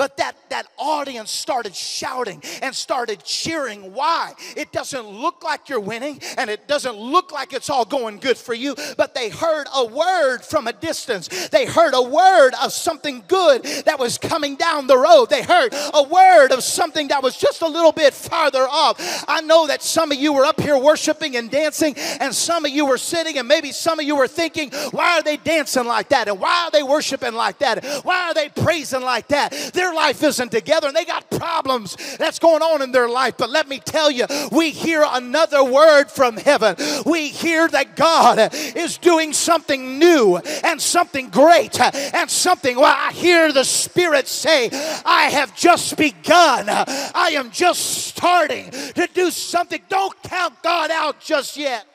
[0.02, 3.94] But that, that audience started shouting and started cheering.
[3.94, 4.34] Why?
[4.58, 8.36] It doesn't look like you're winning and it doesn't look like it's all going good
[8.36, 11.50] for you, but they heard a word from a distance.
[11.50, 15.30] They heard a word of something good that was coming down the road.
[15.30, 19.24] They heard a word of something that was just a little bit farther off.
[19.28, 22.72] I know that some of you were up here worshiping and dancing, and some of
[22.72, 26.10] you were sitting, and maybe some of you were thinking, why are they dancing like
[26.10, 26.28] that?
[26.28, 27.86] And why are they worshiping like that?
[28.04, 29.52] Why are they praising like that?
[29.76, 33.36] They're their life isn't together and they got problems that's going on in their life.
[33.38, 36.75] But let me tell you, we hear another word from heaven.
[37.06, 42.77] We hear that God is doing something new and something great and something.
[42.77, 44.69] Well, I hear the Spirit say,
[45.06, 46.67] I have just begun.
[46.69, 49.82] I am just starting to do something.
[49.89, 51.86] Don't count God out just yet.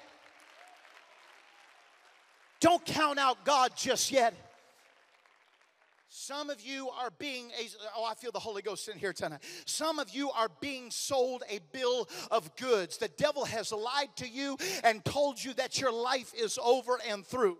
[2.61, 4.35] Don't count out God just yet.
[6.26, 7.52] Some of you are being,
[7.96, 9.38] oh, I feel the Holy Ghost in here tonight.
[9.64, 12.98] Some of you are being sold a bill of goods.
[12.98, 17.24] The devil has lied to you and told you that your life is over and
[17.24, 17.58] through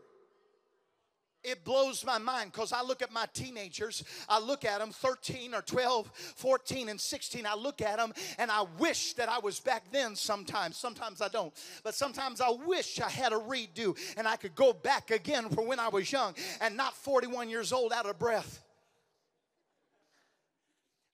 [1.47, 5.55] it blows my mind because I look at my teenagers, I look at them 13
[5.55, 7.47] or 12, 14, and 16.
[7.47, 10.77] I look at them and I wish that I was back then sometimes.
[10.77, 11.53] Sometimes I don't.
[11.85, 15.65] But sometimes I wish I had a redo and I could go back again for
[15.65, 18.65] when I was young and not 41 years old out of breath.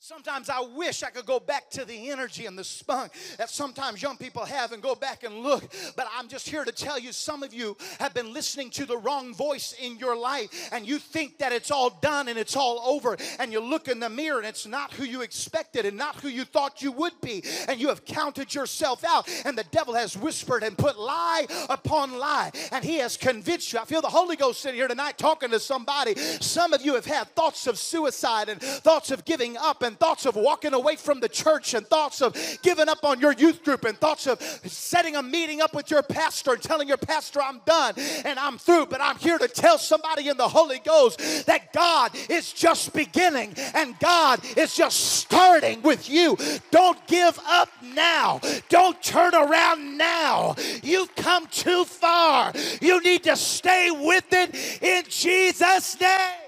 [0.05, 4.03] Sometimes I wish I could go back to the energy and the spunk that sometimes
[4.03, 5.63] young people have and go back and look.
[5.95, 8.97] But I'm just here to tell you some of you have been listening to the
[8.97, 12.81] wrong voice in your life and you think that it's all done and it's all
[12.81, 13.17] over.
[13.39, 16.27] And you look in the mirror and it's not who you expected and not who
[16.27, 17.45] you thought you would be.
[17.69, 19.29] And you have counted yourself out.
[19.45, 22.51] And the devil has whispered and put lie upon lie.
[22.73, 23.79] And he has convinced you.
[23.79, 26.17] I feel the Holy Ghost sitting here tonight talking to somebody.
[26.17, 30.01] Some of you have had thoughts of suicide and thoughts of giving up and and
[30.01, 33.63] thoughts of walking away from the church and thoughts of giving up on your youth
[33.63, 37.43] group and thoughts of setting a meeting up with your pastor and telling your pastor,
[37.43, 37.93] I'm done
[38.25, 38.87] and I'm through.
[38.87, 43.53] But I'm here to tell somebody in the Holy Ghost that God is just beginning
[43.75, 46.39] and God is just starting with you.
[46.71, 48.41] Don't give up now.
[48.71, 50.55] Don't turn around now.
[50.83, 52.55] You've come too far.
[52.81, 56.42] You need to stay with it in Jesus' name.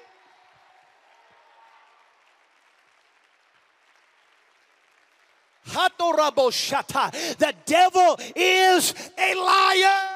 [7.38, 10.13] The devil is a liar.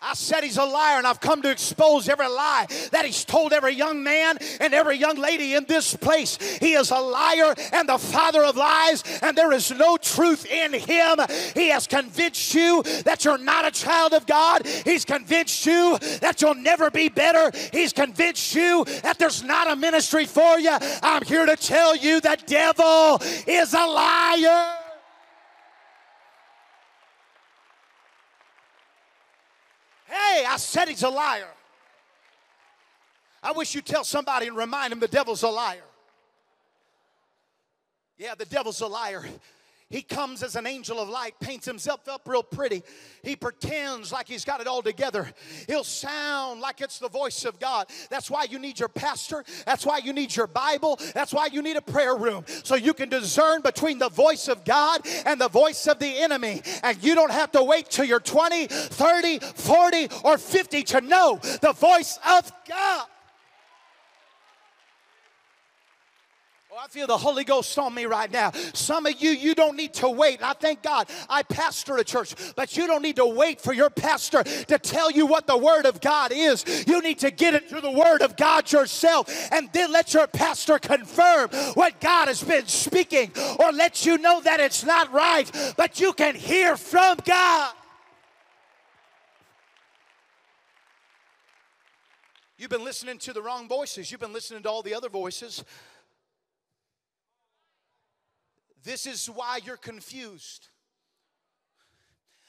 [0.00, 3.52] I said he's a liar, and I've come to expose every lie that he's told
[3.52, 6.38] every young man and every young lady in this place.
[6.60, 10.72] He is a liar and the father of lies, and there is no truth in
[10.72, 11.18] him.
[11.54, 14.66] He has convinced you that you're not a child of God.
[14.66, 17.50] He's convinced you that you'll never be better.
[17.72, 20.76] He's convinced you that there's not a ministry for you.
[21.02, 24.77] I'm here to tell you the devil is a liar.
[30.44, 31.48] I said he's a liar.
[33.42, 35.82] I wish you'd tell somebody and remind him the devil's a liar.
[38.16, 39.24] Yeah, the devil's a liar.
[39.90, 42.82] He comes as an angel of light, paints himself up real pretty.
[43.22, 45.32] He pretends like he's got it all together.
[45.66, 47.88] He'll sound like it's the voice of God.
[48.10, 49.44] That's why you need your pastor.
[49.64, 51.00] That's why you need your Bible.
[51.14, 54.64] That's why you need a prayer room so you can discern between the voice of
[54.64, 56.60] God and the voice of the enemy.
[56.82, 61.38] And you don't have to wait till you're 20, 30, 40, or 50 to know
[61.62, 63.06] the voice of God.
[66.80, 68.52] I feel the Holy Ghost on me right now.
[68.72, 70.40] Some of you, you don't need to wait.
[70.40, 73.90] I thank God I pastor a church, but you don't need to wait for your
[73.90, 76.64] pastor to tell you what the Word of God is.
[76.86, 80.28] You need to get it into the Word of God yourself and then let your
[80.28, 85.50] pastor confirm what God has been speaking or let you know that it's not right,
[85.76, 87.74] but you can hear from God.
[92.56, 94.10] You've been listening to the wrong voices.
[94.10, 95.64] You've been listening to all the other voices
[98.88, 100.68] This is why you're confused.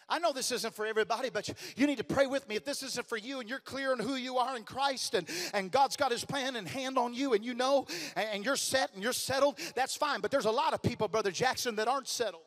[0.07, 2.55] I know this isn't for everybody, but you need to pray with me.
[2.55, 5.27] If this isn't for you and you're clear on who you are in Christ and,
[5.53, 8.55] and God's got his plan and hand on you and you know and, and you're
[8.55, 10.21] set and you're settled, that's fine.
[10.21, 12.43] But there's a lot of people, Brother Jackson, that aren't settled.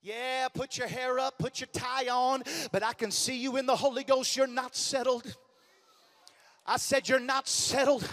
[0.00, 2.42] Yeah, put your hair up, put your tie on,
[2.72, 4.34] but I can see you in the Holy Ghost.
[4.34, 5.36] You're not settled.
[6.64, 8.08] I said, You're not settled.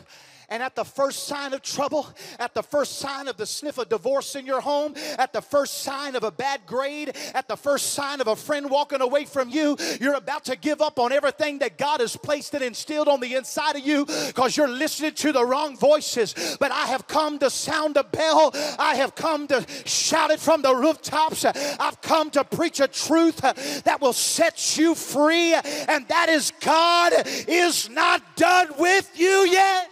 [0.50, 2.08] And at the first sign of trouble,
[2.40, 5.80] at the first sign of the sniff of divorce in your home, at the first
[5.80, 9.50] sign of a bad grade, at the first sign of a friend walking away from
[9.50, 13.20] you, you're about to give up on everything that God has placed and instilled on
[13.20, 16.58] the inside of you because you're listening to the wrong voices.
[16.62, 18.52] But I have come to sound a bell.
[18.80, 21.44] I have come to shout it from the rooftops.
[21.44, 23.42] I've come to preach a truth
[23.84, 27.12] that will set you free, and that is God
[27.50, 29.90] is not done with you yet.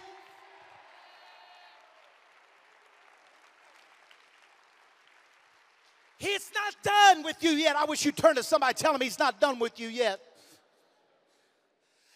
[6.18, 7.76] He's not done with you yet.
[7.76, 10.20] I wish you'd turn to somebody tell him he's not done with you yet.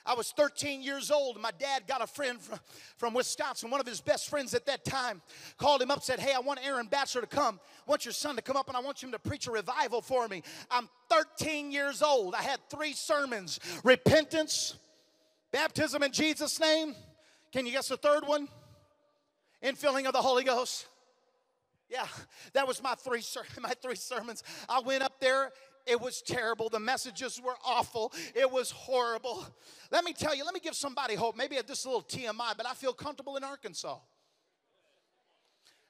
[0.06, 1.40] I was 13 years old.
[1.40, 2.58] My dad got a friend from,
[2.96, 5.20] from Wisconsin, one of his best friends at that time,
[5.58, 7.60] called him up, said, Hey, I want Aaron Batchelor to come.
[7.86, 10.00] I want your son to come up and I want him to preach a revival
[10.00, 10.42] for me.
[10.70, 12.34] I'm 13 years old.
[12.34, 14.76] I had three sermons repentance,
[15.52, 16.94] baptism in Jesus' name.
[17.52, 18.48] Can you guess the third one?
[19.62, 20.86] Infilling of the Holy Ghost.
[21.90, 22.06] Yeah,
[22.52, 23.22] that was my three
[23.60, 24.42] my three sermons.
[24.68, 25.50] I went up there.
[25.86, 26.68] It was terrible.
[26.68, 28.12] The messages were awful.
[28.34, 29.44] It was horrible.
[29.90, 30.44] Let me tell you.
[30.44, 31.36] Let me give somebody hope.
[31.36, 33.98] Maybe at this a little TMI, but I feel comfortable in Arkansas.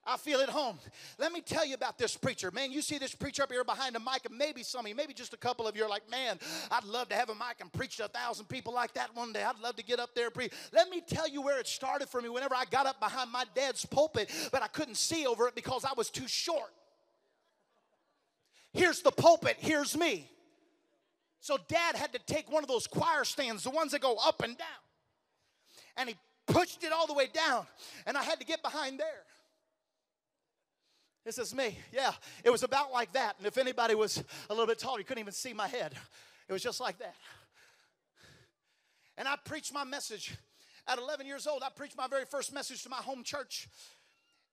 [0.05, 0.79] I feel at home.
[1.19, 2.51] Let me tell you about this preacher.
[2.51, 4.95] Man, you see this preacher up here behind the mic, and maybe some of you,
[4.95, 6.39] maybe just a couple of you are like, man,
[6.71, 9.33] I'd love to have a mic and preach to a thousand people like that one
[9.33, 9.43] day.
[9.43, 10.53] I'd love to get up there and preach.
[10.73, 13.45] Let me tell you where it started for me whenever I got up behind my
[13.55, 16.73] dad's pulpit, but I couldn't see over it because I was too short.
[18.73, 20.31] Here's the pulpit, here's me.
[21.41, 24.43] So dad had to take one of those choir stands, the ones that go up
[24.43, 24.67] and down,
[25.97, 26.15] and he
[26.47, 27.67] pushed it all the way down,
[28.07, 29.25] and I had to get behind there.
[31.25, 31.79] This is me.
[31.93, 32.13] Yeah,
[32.45, 33.37] it was about like that.
[33.39, 35.95] And if anybody was a little bit taller, you couldn't even see my head.
[36.49, 37.15] It was just like that.
[39.19, 40.35] And I preached my message
[40.89, 41.63] at 11 years old.
[41.63, 43.69] I preached my very first message to my home church.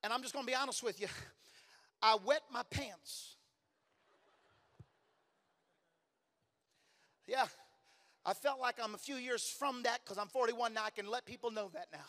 [0.04, 1.08] And I'm just going to be honest with you.
[2.02, 3.36] I wet my pants.
[7.26, 7.46] Yeah,
[8.26, 10.84] I felt like I'm a few years from that because I'm 41 now.
[10.86, 12.00] I can let people know that now.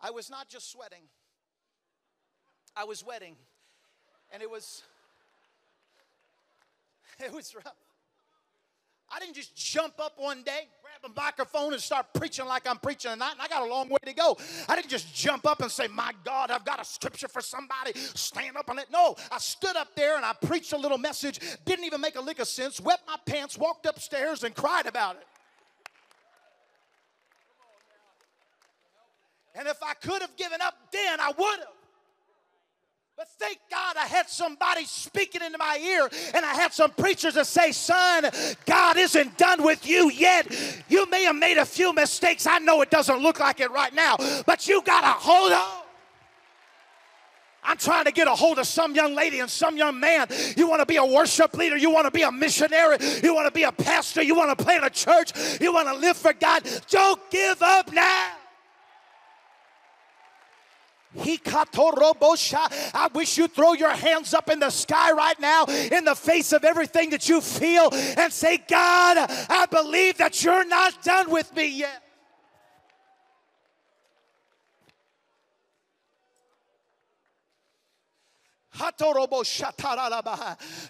[0.00, 1.02] I was not just sweating.
[2.76, 3.36] I was wedding,
[4.30, 4.82] and it was
[7.24, 7.74] it was rough.
[9.08, 12.78] I didn't just jump up one day, grab a microphone, and start preaching like I'm
[12.78, 14.36] preaching tonight, and I got a long way to go.
[14.68, 17.92] I didn't just jump up and say, My God, I've got a scripture for somebody,
[17.94, 18.86] stand up on it.
[18.92, 22.20] No, I stood up there and I preached a little message, didn't even make a
[22.20, 25.26] lick of sense, wet my pants, walked upstairs, and cried about it.
[29.54, 31.68] And if I could have given up then, I would have.
[33.16, 37.32] But thank God I had somebody speaking into my ear, and I had some preachers
[37.32, 38.26] that say, Son,
[38.66, 40.54] God isn't done with you yet.
[40.90, 42.46] You may have made a few mistakes.
[42.46, 45.82] I know it doesn't look like it right now, but you got to hold on.
[47.64, 50.28] I'm trying to get a hold of some young lady and some young man.
[50.54, 53.46] You want to be a worship leader, you want to be a missionary, you want
[53.46, 56.34] to be a pastor, you want to plant a church, you want to live for
[56.34, 56.68] God.
[56.90, 58.32] Don't give up now.
[62.94, 66.52] I wish you'd throw your hands up in the sky right now in the face
[66.52, 69.16] of everything that you feel and say, God,
[69.48, 72.02] I believe that you're not done with me yet.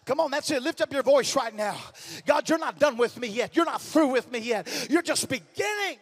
[0.05, 0.63] Come on, that's it.
[0.63, 1.77] Lift up your voice right now.
[2.27, 3.55] God, you're not done with me yet.
[3.55, 4.89] You're not through with me yet.
[4.91, 5.99] You're just beginning.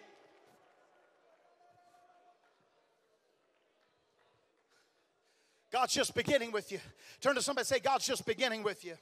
[5.74, 6.78] God's just beginning with you.
[7.20, 8.94] Turn to somebody say, God's just beginning with you.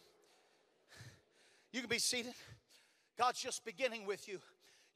[1.71, 2.33] You can be seated.
[3.19, 4.39] God's just beginning with you.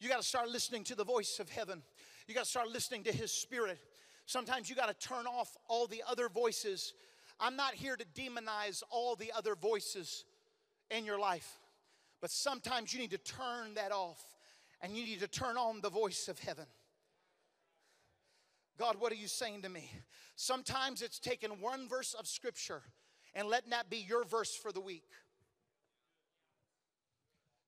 [0.01, 1.83] You got to start listening to the voice of heaven.
[2.27, 3.79] You got to start listening to His Spirit.
[4.24, 6.95] Sometimes you got to turn off all the other voices.
[7.39, 10.24] I'm not here to demonize all the other voices
[10.91, 11.59] in your life,
[12.22, 14.24] but sometimes you need to turn that off
[14.81, 16.64] and you need to turn on the voice of heaven.
[18.79, 19.91] God, what are you saying to me?
[20.35, 22.83] Sometimes it's taking one verse of scripture
[23.35, 25.09] and letting that be your verse for the week.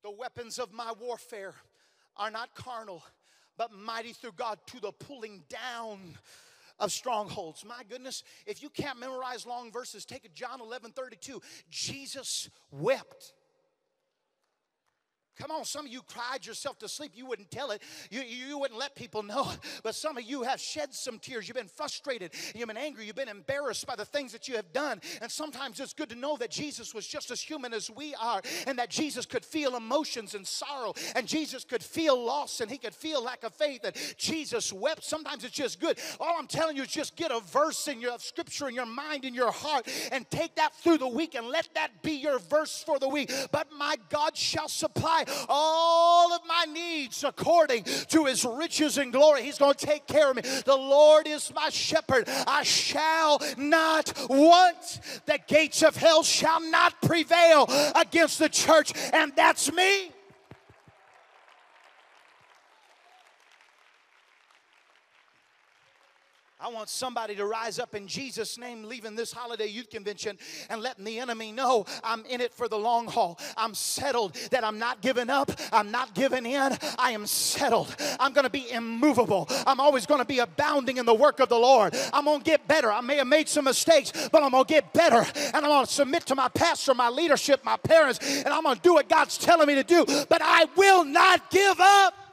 [0.02, 1.54] The weapons of my warfare
[2.16, 3.02] are not carnal,
[3.56, 6.16] but mighty through God to the pulling down
[6.78, 7.64] of strongholds.
[7.64, 11.40] My goodness, if you can't memorize long verses, take John 11 32.
[11.70, 13.32] Jesus wept.
[15.38, 17.12] Come on, some of you cried yourself to sleep.
[17.14, 17.82] You wouldn't tell it.
[18.10, 19.50] You, you wouldn't let people know.
[19.82, 21.46] But some of you have shed some tears.
[21.46, 22.32] You've been frustrated.
[22.54, 23.06] You've been angry.
[23.06, 25.00] You've been embarrassed by the things that you have done.
[25.22, 28.42] And sometimes it's good to know that Jesus was just as human as we are
[28.66, 32.78] and that Jesus could feel emotions and sorrow and Jesus could feel loss and he
[32.78, 35.04] could feel lack of faith and Jesus wept.
[35.04, 35.98] Sometimes it's just good.
[36.18, 39.24] All I'm telling you is just get a verse in your scripture in your mind
[39.24, 42.82] in your heart and take that through the week and let that be your verse
[42.84, 43.30] for the week.
[43.52, 49.42] But my God shall supply all of my needs according to his riches and glory.
[49.42, 50.42] He's going to take care of me.
[50.42, 52.28] The Lord is my shepherd.
[52.46, 55.00] I shall not want.
[55.26, 60.12] The gates of hell shall not prevail against the church, and that's me.
[66.60, 70.36] I want somebody to rise up in Jesus' name, leaving this holiday youth convention
[70.68, 73.38] and letting the enemy know I'm in it for the long haul.
[73.56, 77.94] I'm settled, that I'm not giving up, I'm not giving in, I am settled.
[78.18, 79.46] I'm gonna be immovable.
[79.68, 81.96] I'm always gonna be abounding in the work of the Lord.
[82.12, 82.90] I'm gonna get better.
[82.90, 85.24] I may have made some mistakes, but I'm gonna get better.
[85.54, 88.94] And I'm gonna submit to my pastor, my leadership, my parents, and I'm gonna do
[88.94, 90.04] what God's telling me to do.
[90.28, 92.27] But I will not give up.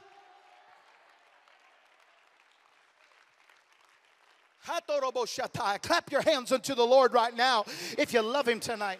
[5.80, 7.64] Clap your hands unto the Lord right now
[7.96, 8.98] if you love Him tonight.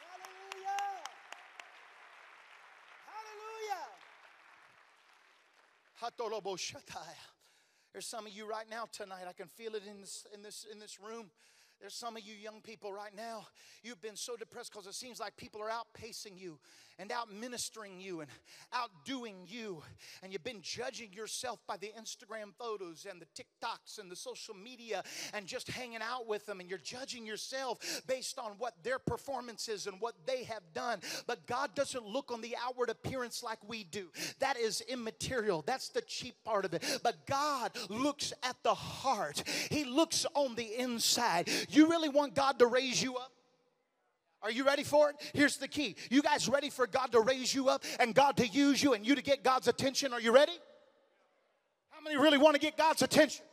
[0.00, 0.96] Hallelujah!
[3.06, 3.86] Hallelujah!
[7.92, 9.26] There's some of you right now tonight.
[9.28, 11.30] I can feel it in this in this in this room.
[11.80, 13.46] There's some of you young people right now.
[13.84, 16.58] You've been so depressed because it seems like people are outpacing you
[16.98, 18.30] and out ministering you and
[18.72, 19.82] outdoing you.
[20.22, 24.54] And you've been judging yourself by the Instagram photos and the TikToks and the social
[24.54, 26.60] media and just hanging out with them.
[26.60, 31.00] And you're judging yourself based on what their performance is and what they have done.
[31.26, 34.08] But God doesn't look on the outward appearance like we do.
[34.40, 35.62] That is immaterial.
[35.66, 37.00] That's the cheap part of it.
[37.02, 41.48] But God looks at the heart, He looks on the inside.
[41.68, 43.32] You really want God to raise you up?
[44.42, 45.16] Are you ready for it?
[45.34, 45.96] Here's the key.
[46.10, 49.06] You guys ready for God to raise you up and God to use you and
[49.06, 50.12] you to get God's attention?
[50.12, 50.52] Are you ready?
[51.90, 53.44] How many really want to get God's attention?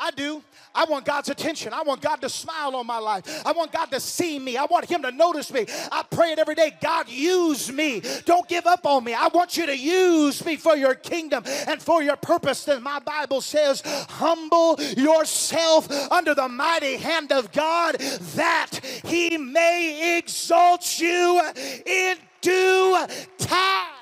[0.00, 0.42] I do.
[0.74, 1.72] I want God's attention.
[1.72, 3.42] I want God to smile on my life.
[3.44, 4.56] I want God to see me.
[4.56, 5.66] I want Him to notice me.
[5.90, 8.02] I pray it every day God, use me.
[8.24, 9.12] Don't give up on me.
[9.14, 12.64] I want you to use me for your kingdom and for your purpose.
[12.64, 20.18] Then my Bible says, humble yourself under the mighty hand of God that He may
[20.18, 21.42] exalt you
[21.84, 23.06] in due
[23.38, 23.99] time.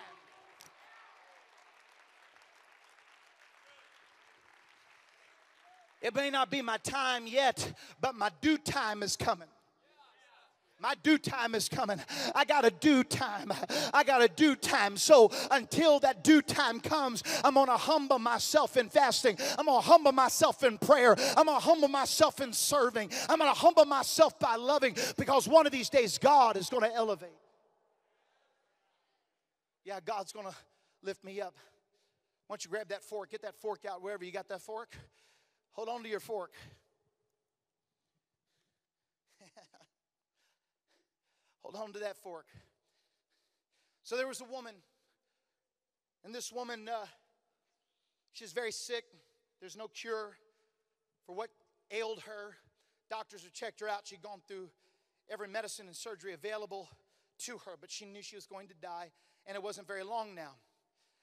[6.00, 9.48] It may not be my time yet, but my due time is coming.
[10.80, 12.00] My due time is coming.
[12.36, 13.52] I got a due time.
[13.92, 14.96] I got a due time.
[14.96, 19.36] So until that due time comes, I'm going to humble myself in fasting.
[19.58, 21.16] I'm going to humble myself in prayer.
[21.36, 23.10] I'm going to humble myself in serving.
[23.28, 26.88] I'm going to humble myself by loving because one of these days God is going
[26.88, 27.30] to elevate.
[29.84, 30.54] Yeah, God's going to
[31.02, 31.56] lift me up.
[32.46, 33.30] Why don't you grab that fork?
[33.30, 34.96] Get that fork out wherever you got that fork.
[35.78, 36.52] Hold on to your fork.
[41.62, 42.46] Hold on to that fork.
[44.02, 44.74] So there was a woman,
[46.24, 47.06] and this woman, uh,
[48.32, 49.04] she's very sick.
[49.60, 50.36] There's no cure
[51.24, 51.50] for what
[51.92, 52.56] ailed her.
[53.08, 54.00] Doctors have checked her out.
[54.02, 54.70] She'd gone through
[55.30, 56.88] every medicine and surgery available
[57.44, 59.12] to her, but she knew she was going to die,
[59.46, 60.56] and it wasn't very long now.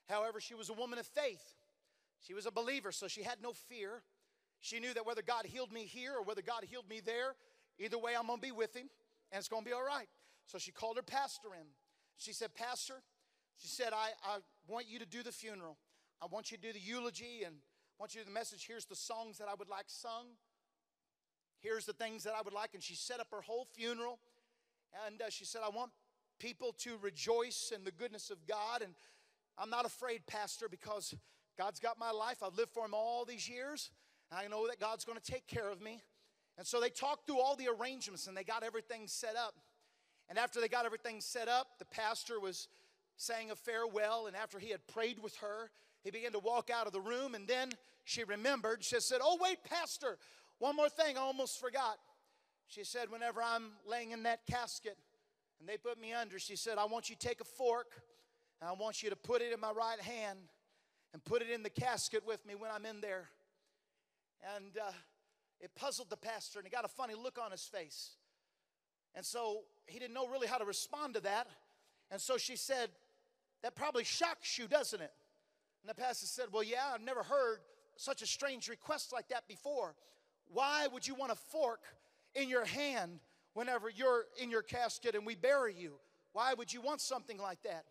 [0.08, 1.44] However, she was a woman of faith.
[2.26, 4.02] She was a believer, so she had no fear.
[4.66, 7.36] She knew that whether God healed me here or whether God healed me there,
[7.78, 8.90] either way, I'm going to be with him
[9.32, 10.08] and it's going to be all right.
[10.48, 11.68] So she called her pastor in.
[12.18, 12.96] She said, Pastor,
[13.58, 14.38] she said, I, I
[14.68, 15.78] want you to do the funeral.
[16.20, 18.66] I want you to do the eulogy and I want you to do the message.
[18.68, 20.30] Here's the songs that I would like sung.
[21.60, 22.72] Here's the things that I would like.
[22.74, 24.18] And she set up her whole funeral.
[25.06, 25.92] And uh, she said, I want
[26.40, 28.82] people to rejoice in the goodness of God.
[28.82, 28.96] And
[29.60, 31.14] I'm not afraid, Pastor, because
[31.56, 32.42] God's got my life.
[32.42, 33.92] I've lived for Him all these years.
[34.32, 36.02] I know that God's going to take care of me.
[36.58, 39.56] And so they talked through all the arrangements and they got everything set up.
[40.30, 42.68] And after they got everything set up, the pastor was
[43.18, 44.28] saying a farewell.
[44.28, 45.70] And after he had prayed with her,
[46.04, 47.36] he began to walk out of the room.
[47.36, 47.72] And then
[48.04, 48.84] she remembered.
[48.84, 50.18] She said, Oh, wait, Pastor,
[50.60, 51.98] one more thing I almost forgot.
[52.68, 54.98] She said, Whenever I'm laying in that casket
[55.60, 57.92] and they put me under, she said, I want you to take a fork
[58.62, 60.40] and I want you to put it in my right hand
[61.14, 63.30] and put it in the casket with me when I'm in there.
[64.56, 64.92] And uh,
[65.60, 68.12] it puzzled the pastor, and he got a funny look on his face.
[69.16, 71.48] And so he didn't know really how to respond to that.
[72.12, 72.90] And so she said,
[73.64, 75.12] That probably shocks you, doesn't it?
[75.82, 77.60] And the pastor said, Well, yeah, I've never heard
[77.96, 79.96] such a strange request like that before.
[80.52, 81.82] Why would you want a fork
[82.36, 83.20] in your hand
[83.54, 85.94] whenever you're in your casket and we bury you?
[86.34, 87.86] Why would you want something like that?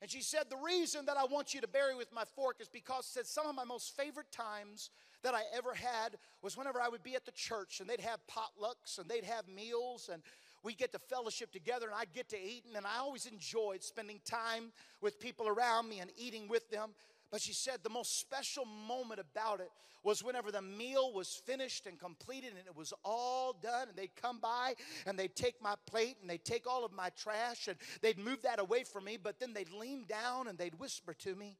[0.00, 2.68] And she said, The reason that I want you to bury with my fork is
[2.68, 4.90] because said some of my most favorite times
[5.22, 8.20] that I ever had was whenever I would be at the church and they'd have
[8.26, 10.22] potlucks and they'd have meals and
[10.62, 14.20] we'd get to fellowship together and I'd get to eat and I always enjoyed spending
[14.24, 16.90] time with people around me and eating with them.
[17.30, 19.70] But she said the most special moment about it
[20.02, 24.16] was whenever the meal was finished and completed and it was all done, and they'd
[24.16, 24.74] come by
[25.06, 28.42] and they'd take my plate and they'd take all of my trash and they'd move
[28.42, 31.56] that away from me, but then they'd lean down and they'd whisper to me,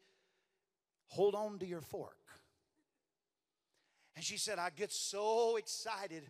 [1.10, 2.19] Hold on to your fork.
[4.16, 6.24] And she said, I get so excited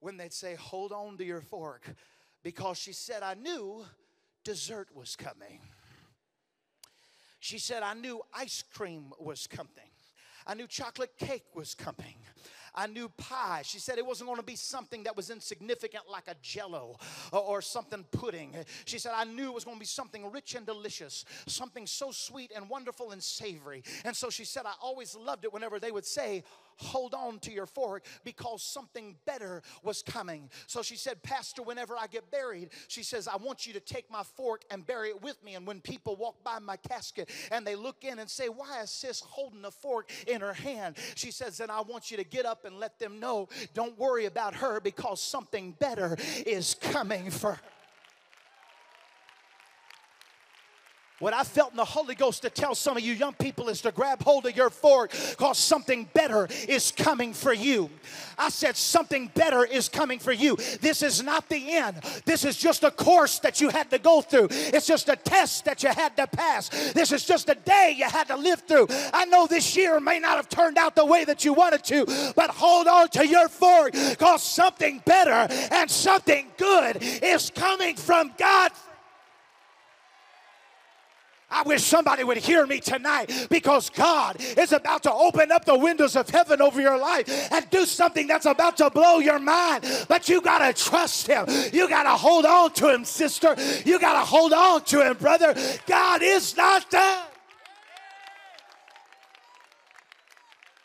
[0.00, 1.94] when they'd say, Hold on to your fork,
[2.42, 3.84] because she said, I knew
[4.44, 5.60] dessert was coming.
[7.40, 9.70] She said, I knew ice cream was coming.
[10.46, 12.16] I knew chocolate cake was coming.
[12.74, 13.62] I knew pie.
[13.64, 16.98] She said it wasn't going to be something that was insignificant like a jello
[17.32, 18.54] or, or, something pudding.
[18.84, 22.10] She said, I knew it was going to be something rich and delicious, something so
[22.12, 23.82] sweet and wonderful and savory.
[24.04, 26.44] And so she said, I always loved it whenever they would say,
[26.80, 30.50] hold on to your fork because something better was coming.
[30.66, 34.10] So she said, Pastor, whenever I get buried, she says, I want you to take
[34.10, 35.54] my fork and bury it with me.
[35.54, 38.90] And when people walk by my casket and they look in and say, Why is
[38.90, 40.96] sis holding a fork in her hand?
[41.14, 44.26] She says, Then I want you to get up and let them know, don't worry
[44.26, 46.16] about her because something better
[46.46, 47.60] is coming for her.
[51.20, 53.82] What I felt in the Holy Ghost to tell some of you young people is
[53.82, 57.90] to grab hold of your fork because something better is coming for you.
[58.38, 60.56] I said, something better is coming for you.
[60.80, 61.96] This is not the end.
[62.24, 64.48] This is just a course that you had to go through.
[64.50, 66.70] It's just a test that you had to pass.
[66.94, 68.86] This is just a day you had to live through.
[69.12, 72.32] I know this year may not have turned out the way that you wanted to,
[72.34, 78.32] but hold on to your fork because something better and something good is coming from
[78.38, 78.72] God
[81.50, 85.76] I wish somebody would hear me tonight because God is about to open up the
[85.76, 89.84] windows of heaven over your life and do something that's about to blow your mind.
[90.08, 91.46] But you got to trust Him.
[91.72, 93.56] You got to hold on to Him, sister.
[93.84, 95.54] You got to hold on to Him, brother.
[95.86, 97.26] God is not done.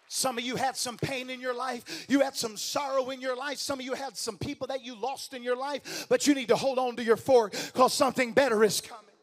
[0.07, 2.05] Some of you had some pain in your life.
[2.07, 3.57] You had some sorrow in your life.
[3.57, 6.05] Some of you had some people that you lost in your life.
[6.07, 9.14] But you need to hold on to your fork because something better is coming.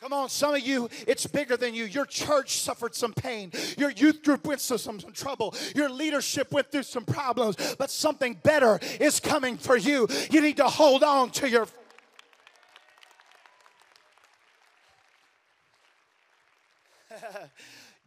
[0.00, 1.84] Come on, some of you, it's bigger than you.
[1.84, 3.52] Your church suffered some pain.
[3.76, 5.54] Your youth group went through some, some trouble.
[5.76, 7.56] Your leadership went through some problems.
[7.78, 10.08] But something better is coming for you.
[10.30, 11.66] You need to hold on to your.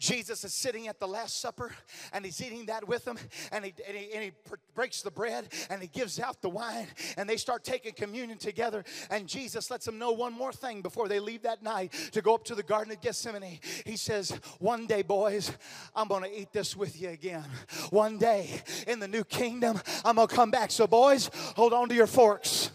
[0.04, 1.72] Jesus is sitting at the Last Supper
[2.12, 3.18] and he's eating that with them
[3.54, 4.32] and he, and he, and he
[4.76, 8.84] breaks the bread and he gives out the wine and they start taking communion together.
[9.10, 12.36] And Jesus lets them know one more thing before they leave that night to go
[12.36, 13.62] up to the Garden of Gethsemane.
[13.86, 15.54] He says, One day, boys,
[15.95, 17.45] I'm going to eat this with you again.
[17.89, 20.72] One day in the new kingdom, I'm going to come back.
[20.72, 22.72] So, boys, hold on to your forks.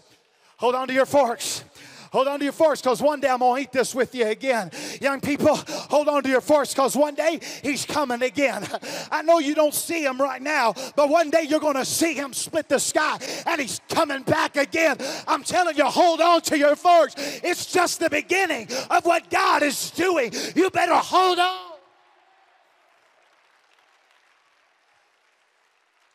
[0.57, 1.63] Hold on to your forks.
[2.11, 4.27] Hold on to your force because one day I'm going to eat this with you
[4.27, 4.71] again.
[4.99, 8.67] Young people, hold on to your force because one day he's coming again.
[9.11, 12.13] I know you don't see him right now, but one day you're going to see
[12.13, 14.97] him split the sky and he's coming back again.
[15.27, 17.13] I'm telling you, hold on to your force.
[17.17, 20.33] It's just the beginning of what God is doing.
[20.55, 21.69] You better hold on.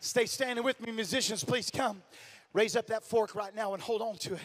[0.01, 1.42] Stay standing with me, musicians.
[1.42, 2.03] Please come.
[2.53, 4.40] Raise up that fork right now and hold on to it.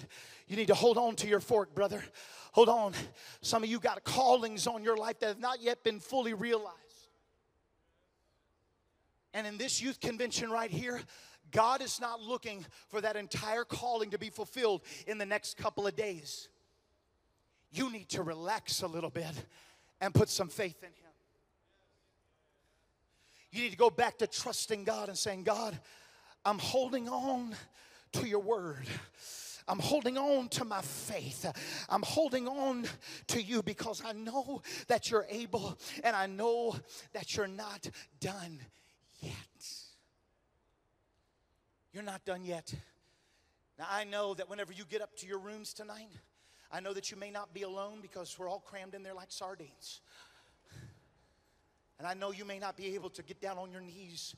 [0.50, 2.04] You need to hold on to your fork, brother.
[2.54, 2.94] Hold on.
[3.42, 6.76] Some of you got callings on your life that have not yet been fully realized.
[9.34, 11.00] And in this youth convention right here,
[11.52, 15.86] God is not looking for that entire calling to be fulfilled in the next couple
[15.86, 16.50] of days.
[17.72, 19.46] You need to relax a little bit
[20.02, 21.12] and put some faith in Him.
[23.52, 25.78] You need to go back to trusting God and saying, God,
[26.44, 27.56] I'm holding on
[28.14, 28.88] to your word.
[29.70, 31.46] I'm holding on to my faith.
[31.88, 32.86] I'm holding on
[33.28, 36.76] to you because I know that you're able and I know
[37.14, 37.88] that you're not
[38.20, 38.60] done
[39.22, 39.34] yet.
[41.94, 42.74] You're not done yet.
[43.78, 46.10] Now, I know that whenever you get up to your rooms tonight,
[46.72, 49.32] I know that you may not be alone because we're all crammed in there like
[49.32, 50.02] sardines.
[52.00, 54.36] And I know you may not be able to get down on your knees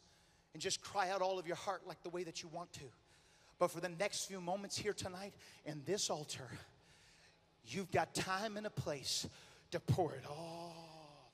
[0.53, 2.86] and just cry out all of your heart like the way that you want to.
[3.62, 5.36] But for the next few moments here tonight
[5.68, 6.49] in this altar,
[7.64, 9.28] you've got time and a place
[9.70, 11.32] to pour it all out.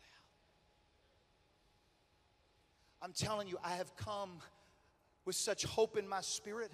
[3.02, 4.40] I'm telling you, I have come
[5.24, 6.70] with such hope in my spirit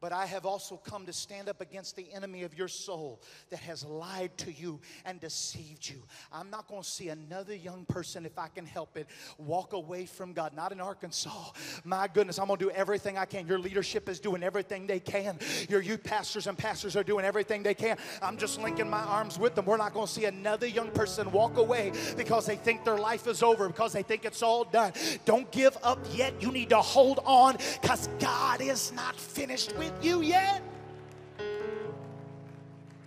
[0.00, 3.20] but I have also come to stand up against the enemy of your soul
[3.50, 6.02] that has lied to you and deceived you.
[6.32, 9.06] I'm not going to see another young person, if I can help it,
[9.38, 10.54] walk away from God.
[10.54, 11.50] Not in Arkansas.
[11.84, 13.46] My goodness, I'm going to do everything I can.
[13.46, 15.38] Your leadership is doing everything they can.
[15.68, 17.96] Your youth pastors and pastors are doing everything they can.
[18.22, 19.64] I'm just linking my arms with them.
[19.64, 23.26] We're not going to see another young person walk away because they think their life
[23.26, 24.92] is over, because they think it's all done.
[25.24, 26.34] Don't give up yet.
[26.40, 30.62] You need to hold on because God is not finished with with you yet.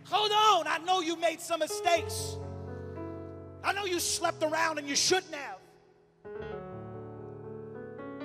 [0.05, 0.67] Hold on.
[0.67, 2.37] I know you made some mistakes.
[3.63, 5.57] I know you slept around and you shouldn't have.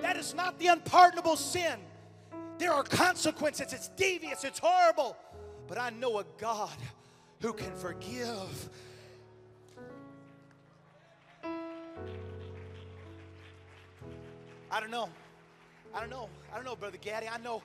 [0.00, 1.78] That is not the unpardonable sin.
[2.58, 3.72] There are consequences.
[3.72, 5.16] It's devious, it's horrible.
[5.68, 6.76] But I know a God
[7.42, 8.70] who can forgive.
[14.70, 15.08] I don't know.
[15.94, 16.28] I don't know.
[16.52, 17.28] I don't know, Brother Gaddy.
[17.28, 17.62] I know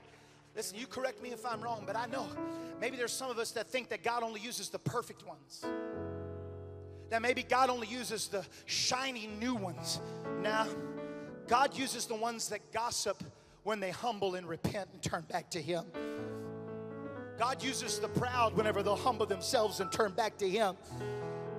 [0.56, 2.28] Listen, you correct me if I'm wrong, but I know
[2.80, 5.66] maybe there's some of us that think that God only uses the perfect ones.
[7.10, 9.99] That maybe God only uses the shiny new ones.
[10.41, 10.68] Now,
[11.47, 13.22] God uses the ones that gossip
[13.64, 15.86] when they humble and repent and turn back to Him.
[17.38, 20.76] God uses the proud whenever they'll humble themselves and turn back to Him.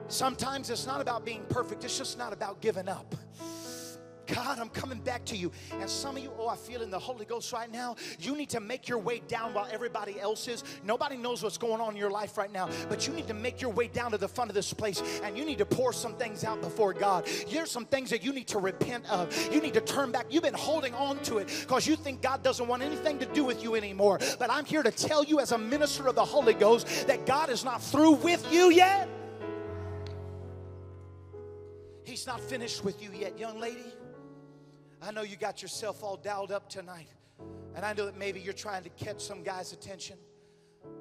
[0.09, 3.15] Sometimes it's not about being perfect, it's just not about giving up.
[4.33, 5.53] God, I'm coming back to you.
[5.73, 7.97] And some of you, oh, I feel in the Holy Ghost right now.
[8.19, 10.65] You need to make your way down while everybody else is.
[10.85, 13.61] Nobody knows what's going on in your life right now, but you need to make
[13.61, 16.15] your way down to the front of this place and you need to pour some
[16.15, 17.27] things out before God.
[17.29, 19.33] Here's some things that you need to repent of.
[19.53, 20.27] You need to turn back.
[20.31, 23.45] You've been holding on to it because you think God doesn't want anything to do
[23.45, 24.19] with you anymore.
[24.39, 27.51] But I'm here to tell you, as a minister of the Holy Ghost, that God
[27.51, 29.09] is not through with you yet.
[32.05, 33.93] He's not finished with you yet, young lady.
[35.03, 37.09] I know you got yourself all dialed up tonight.
[37.75, 40.17] And I know that maybe you're trying to catch some guy's attention.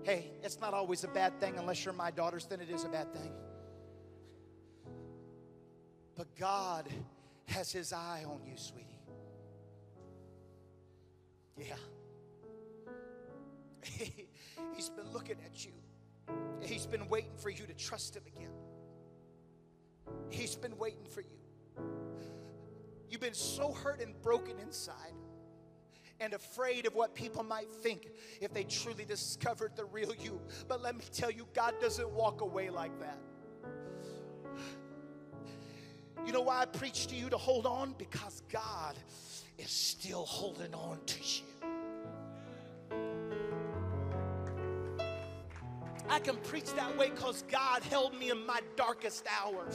[0.03, 2.89] Hey, it's not always a bad thing unless you're my daughters, then it is a
[2.89, 3.31] bad thing.
[6.15, 6.87] But God
[7.45, 8.87] has his eye on you, sweetie.
[11.57, 11.75] Yeah.
[14.75, 15.71] He's been looking at you.
[16.61, 18.51] He's been waiting for you to trust him again.
[20.29, 21.27] He's been waiting for you.
[23.11, 25.13] You've been so hurt and broken inside
[26.21, 28.07] and afraid of what people might think
[28.39, 30.39] if they truly discovered the real you.
[30.69, 33.17] But let me tell you, God doesn't walk away like that.
[36.25, 37.95] You know why I preach to you to hold on?
[37.97, 38.95] Because God
[39.57, 41.70] is still holding on to you.
[46.11, 49.65] I can preach that way because God held me in my darkest hour.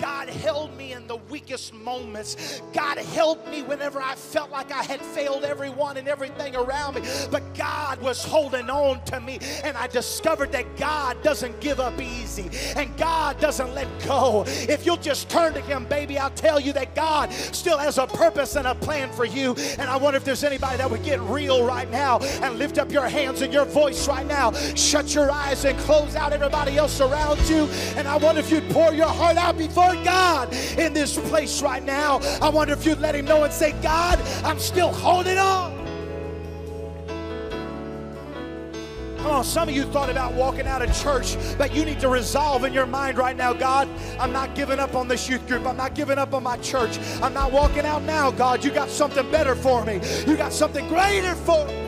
[0.00, 2.60] God held me in the weakest moments.
[2.72, 7.02] God held me whenever I felt like I had failed everyone and everything around me.
[7.30, 9.38] But God was holding on to me.
[9.62, 14.42] And I discovered that God doesn't give up easy and God doesn't let go.
[14.46, 18.08] If you'll just turn to Him, baby, I'll tell you that God still has a
[18.08, 19.54] purpose and a plan for you.
[19.78, 22.90] And I wonder if there's anybody that would get real right now and lift up
[22.90, 24.50] your hands and your voice right now.
[24.74, 27.68] Shut your eyes and close out everybody else around you.
[27.96, 31.84] And I wonder if you'd pour your heart out before God in this place right
[31.84, 32.20] now.
[32.40, 35.84] I wonder if you'd let Him know and say, God, I'm still holding on.
[39.18, 42.10] Come on, some of you thought about walking out of church, but you need to
[42.10, 43.88] resolve in your mind right now, God,
[44.20, 45.64] I'm not giving up on this youth group.
[45.64, 46.98] I'm not giving up on my church.
[47.22, 48.62] I'm not walking out now, God.
[48.62, 49.98] You got something better for me.
[50.26, 51.83] You got something greater for me.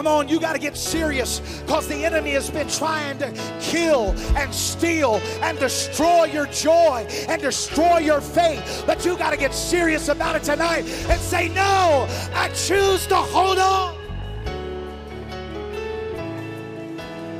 [0.00, 3.30] Come on, you got to get serious because the enemy has been trying to
[3.60, 8.84] kill and steal and destroy your joy and destroy your faith.
[8.86, 13.16] But you got to get serious about it tonight and say, No, I choose to
[13.16, 13.94] hold on.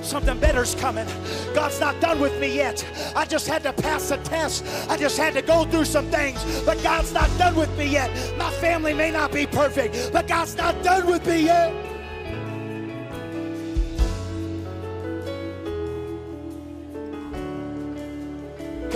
[0.02, 1.06] something better's coming.
[1.54, 2.84] God's not done with me yet.
[3.16, 4.66] I just had to pass a test.
[4.90, 6.44] I just had to go through some things.
[6.66, 8.10] But God's not done with me yet.
[8.36, 11.72] My family may not be perfect, but God's not done with me yet.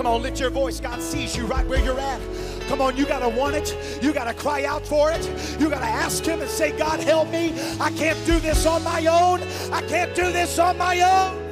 [0.05, 0.81] Come on, lift your voice.
[0.81, 2.21] God sees you right where you're at.
[2.69, 3.75] Come on, you got to want it.
[4.03, 5.25] You got to cry out for it.
[5.59, 7.55] You got to ask Him and say, God, help me.
[7.81, 9.41] I can't do this on my own.
[9.73, 11.45] I can't do this on my own.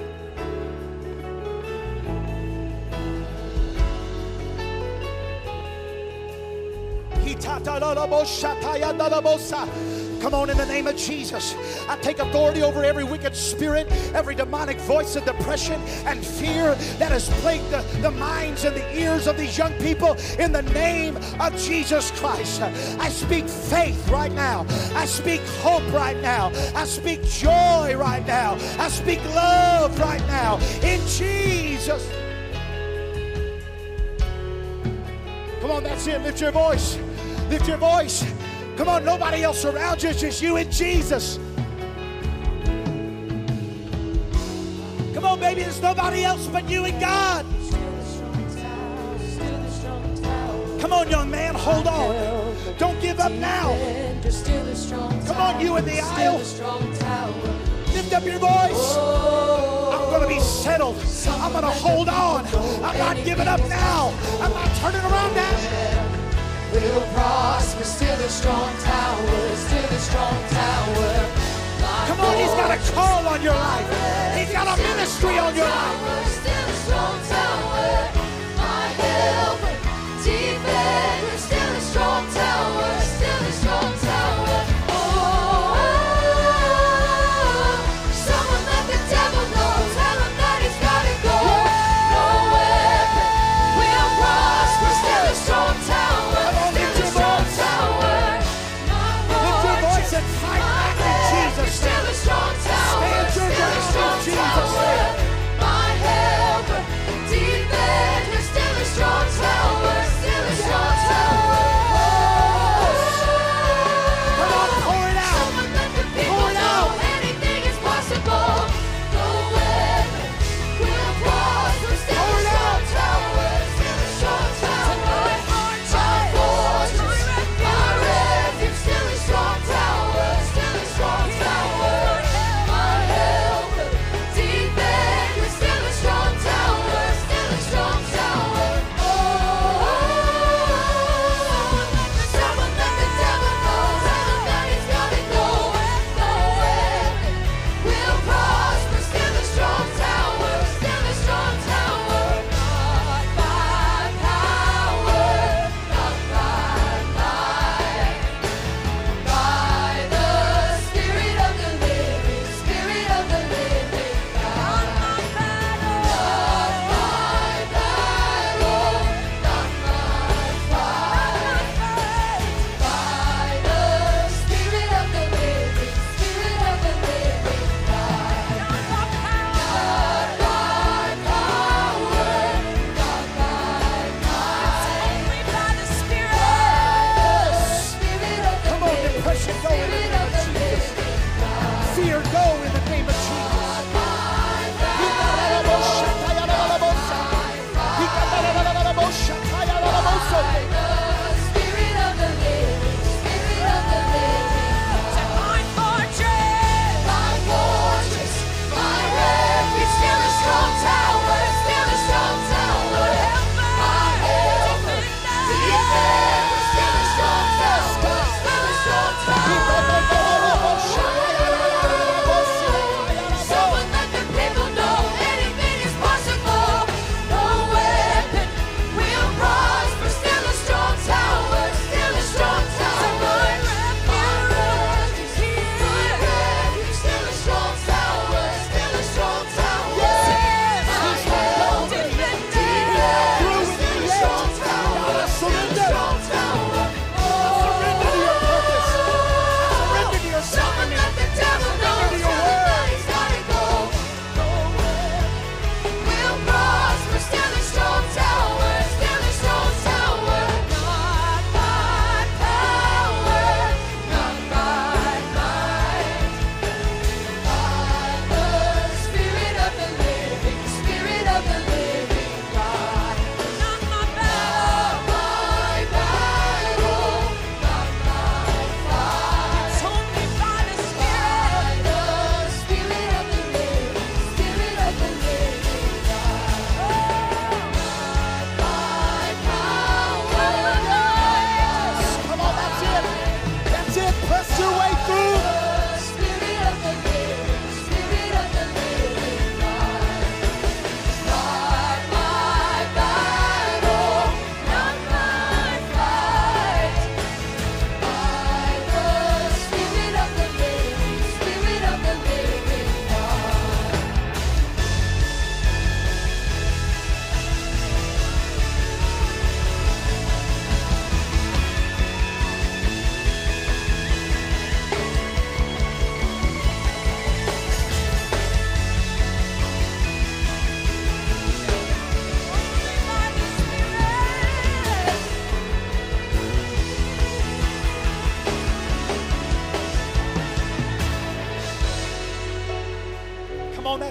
[10.22, 11.56] Come on, in the name of Jesus.
[11.88, 17.10] I take authority over every wicked spirit, every demonic voice of depression and fear that
[17.10, 21.16] has plagued the, the minds and the ears of these young people in the name
[21.40, 22.62] of Jesus Christ.
[22.62, 24.64] I speak faith right now.
[24.94, 26.52] I speak hope right now.
[26.76, 28.54] I speak joy right now.
[28.78, 30.58] I speak love right now.
[30.84, 32.08] In Jesus.
[35.60, 36.22] Come on, that's it.
[36.22, 36.96] Lift your voice.
[37.48, 38.24] Lift your voice.
[38.82, 41.38] Come on, nobody else around you, it's just you and Jesus.
[45.14, 47.46] Come on, baby, there's nobody else but you and God.
[50.80, 52.56] Come on, young man, hold on.
[52.76, 53.68] Don't give up now.
[55.26, 56.38] Come on, you in the aisle.
[57.94, 58.96] Lift up your voice.
[58.96, 60.96] I'm going to be settled.
[61.28, 62.44] I'm going to hold on.
[62.82, 64.12] I'm not giving up now.
[64.40, 66.11] I'm not turning around now
[66.72, 71.28] Still a strong tower, still a strong tower.
[72.06, 74.36] Come on, he's got a call on your life.
[74.36, 76.21] He's got a ministry on your life.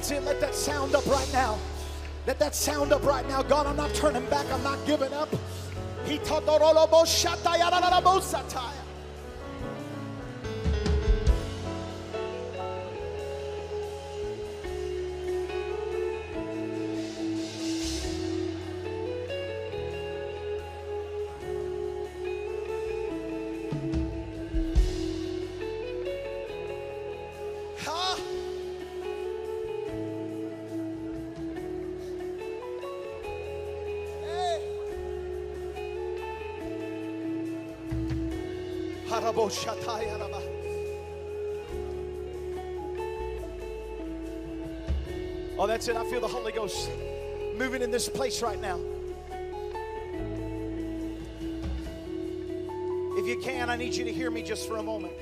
[0.02, 0.24] That's it.
[0.24, 1.60] Let that sound up right now.
[2.26, 3.44] Let that sound up right now.
[3.44, 4.52] God, I'm not turning back.
[4.52, 5.30] I'm not giving up.
[6.06, 6.58] He taught oh,
[45.58, 45.96] Oh, that's it.
[45.96, 46.90] I feel the Holy Ghost
[47.56, 48.80] moving in this place right now.
[53.18, 55.14] If you can, I need you to hear me just for a moment.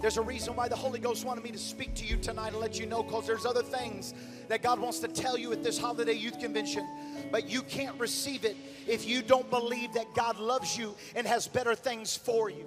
[0.00, 2.56] There's a reason why the Holy Ghost wanted me to speak to you tonight and
[2.56, 4.14] let you know because there's other things
[4.48, 6.88] that God wants to tell you at this holiday youth convention.
[7.30, 11.46] But you can't receive it if you don't believe that God loves you and has
[11.46, 12.66] better things for you.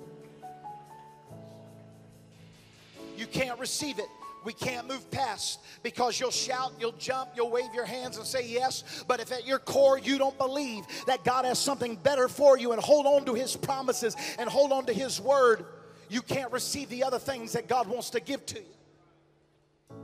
[3.17, 4.07] You can't receive it.
[4.43, 8.47] We can't move past because you'll shout, you'll jump, you'll wave your hands and say
[8.47, 9.03] yes.
[9.07, 12.71] But if at your core you don't believe that God has something better for you
[12.71, 15.65] and hold on to His promises and hold on to His word,
[16.09, 19.95] you can't receive the other things that God wants to give to you.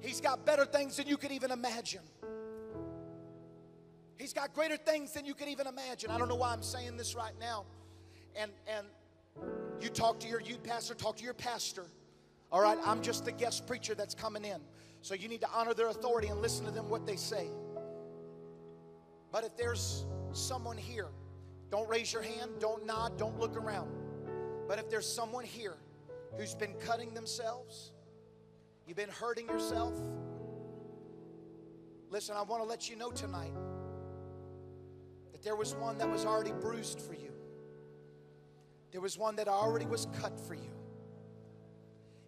[0.00, 2.02] He's got better things than you could even imagine.
[4.16, 6.10] He's got greater things than you could even imagine.
[6.10, 7.66] I don't know why I'm saying this right now.
[8.34, 8.86] And and
[9.80, 11.84] you talk to your youth pastor, talk to your pastor.
[12.52, 14.60] All right, I'm just the guest preacher that's coming in.
[15.02, 17.48] So you need to honor their authority and listen to them what they say.
[19.32, 21.08] But if there's someone here,
[21.70, 23.90] don't raise your hand, don't nod, don't look around.
[24.68, 25.74] But if there's someone here
[26.36, 27.92] who's been cutting themselves,
[28.86, 29.94] you've been hurting yourself,
[32.10, 33.52] listen, I want to let you know tonight
[35.32, 37.32] that there was one that was already bruised for you.
[38.92, 40.75] There was one that already was cut for you.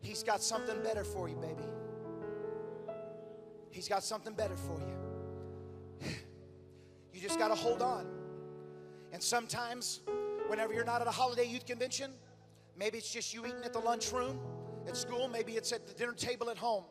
[0.01, 1.65] He's got something better for you, baby.
[3.71, 6.11] He's got something better for you.
[7.13, 8.07] You just got to hold on.
[9.13, 10.03] And sometimes,
[10.47, 12.13] whenever you're not at a holiday youth convention,
[12.79, 14.39] maybe it's just you eating at the lunchroom
[14.87, 16.85] at school, maybe it's at the dinner table at home.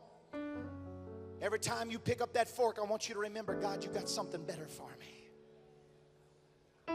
[1.40, 4.08] Every time you pick up that fork, I want you to remember God, you got
[4.08, 6.94] something better for me.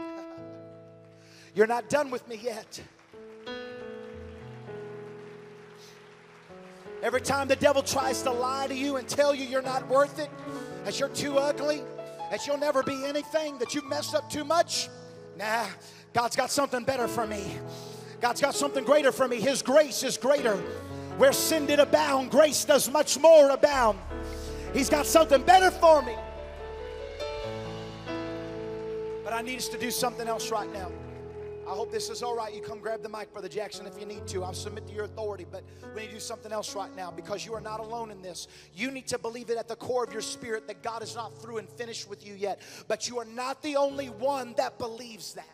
[1.54, 2.80] You're not done with me yet.
[7.04, 10.18] Every time the devil tries to lie to you and tell you you're not worth
[10.18, 10.30] it,
[10.86, 11.82] that you're too ugly,
[12.30, 14.88] that you'll never be anything, that you've messed up too much,
[15.36, 15.66] nah,
[16.14, 17.58] God's got something better for me.
[18.22, 19.38] God's got something greater for me.
[19.38, 20.56] His grace is greater.
[21.18, 23.98] Where sin did abound, grace does much more abound.
[24.72, 26.14] He's got something better for me.
[29.22, 30.90] But I need us to do something else right now.
[31.66, 32.54] I hope this is all right.
[32.54, 34.44] You come grab the mic, Brother Jackson, if you need to.
[34.44, 37.46] I'll submit to your authority, but we need to do something else right now because
[37.46, 38.48] you are not alone in this.
[38.74, 41.36] You need to believe it at the core of your spirit that God is not
[41.40, 45.34] through and finished with you yet, but you are not the only one that believes
[45.34, 45.48] that.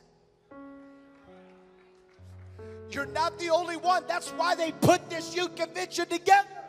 [2.91, 4.03] You're not the only one.
[4.09, 6.60] That's why they put this youth convention together.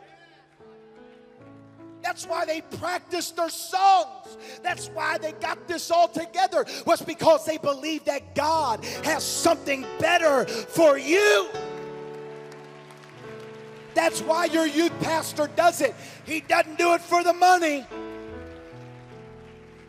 [2.02, 4.36] That's why they practiced their songs.
[4.62, 9.86] That's why they got this all together, was because they believe that God has something
[9.98, 11.48] better for you.
[13.94, 15.94] That's why your youth pastor does it.
[16.24, 17.86] He doesn't do it for the money.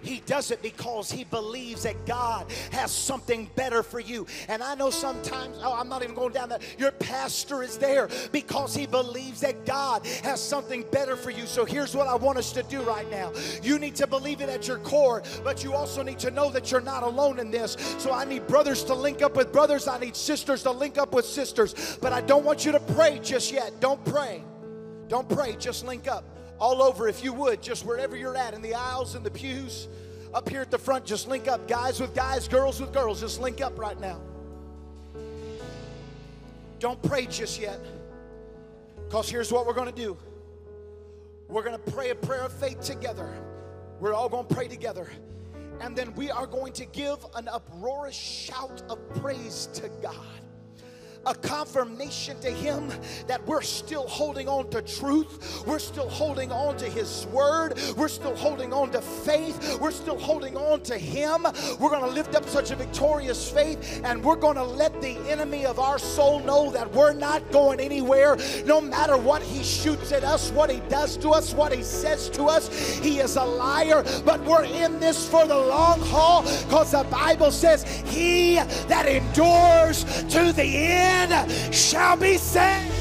[0.03, 4.27] He does it because he believes that God has something better for you.
[4.49, 6.61] And I know sometimes, oh, I'm not even going down that.
[6.77, 11.45] Your pastor is there because he believes that God has something better for you.
[11.45, 13.31] So here's what I want us to do right now.
[13.61, 16.71] You need to believe it at your core, but you also need to know that
[16.71, 17.77] you're not alone in this.
[17.97, 21.13] So I need brothers to link up with brothers, I need sisters to link up
[21.13, 21.97] with sisters.
[22.01, 23.79] But I don't want you to pray just yet.
[23.79, 24.43] Don't pray.
[25.07, 26.32] Don't pray, just link up
[26.64, 29.89] all over if you would, just wherever you're at in the aisles and the pews.
[30.34, 31.68] Up here at the front, just link up.
[31.68, 34.22] Guys with guys, girls with girls, just link up right now.
[36.80, 37.82] Don't pray just yet.
[38.95, 40.18] Because here's what we're going to do
[41.49, 43.30] we're going to pray a prayer of faith together.
[43.99, 45.09] We're all going to pray together.
[45.82, 50.42] And then we are going to give an uproarious shout of praise to God.
[51.26, 52.91] A confirmation to him
[53.28, 55.63] that we're still holding on to truth.
[55.65, 57.80] We're still holding on to his word.
[57.95, 59.80] We're still holding on to faith.
[59.80, 61.43] We're still holding on to him.
[61.80, 65.17] We're going to lift up such a victorious faith and we're going to let the
[65.30, 70.11] enemy of our soul know that we're not going anywhere no matter what he shoots
[70.11, 72.69] at us, what he does to us, what he says to us.
[72.99, 77.51] He is a liar, but we're in this for the long haul because the Bible
[77.51, 81.12] says, He that endures to the end
[81.93, 82.91] shall be saved.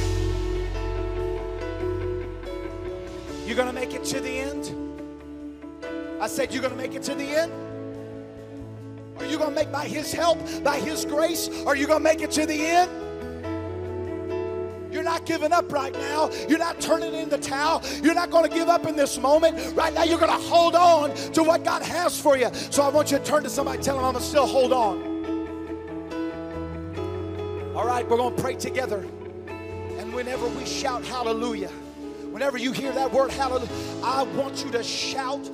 [3.47, 4.75] You're going to make it to the end?
[6.21, 7.53] I said, You're going to make it to the end?
[9.19, 11.49] Are you going to make by His help, by His grace?
[11.67, 12.91] Are you going to make it to the end?
[14.93, 16.31] You're not giving up right now.
[16.49, 17.83] You're not turning in the towel.
[18.03, 19.75] You're not going to give up in this moment.
[19.75, 22.51] Right now, you're going to hold on to what God has for you.
[22.71, 24.73] So I want you to turn to somebody, tell them I'm going to still hold
[24.73, 25.12] on.
[27.75, 28.99] All right, we're going to pray together.
[29.49, 31.71] And whenever we shout hallelujah,
[32.31, 33.71] whenever you hear that word hallelujah,
[34.05, 35.49] I want you to shout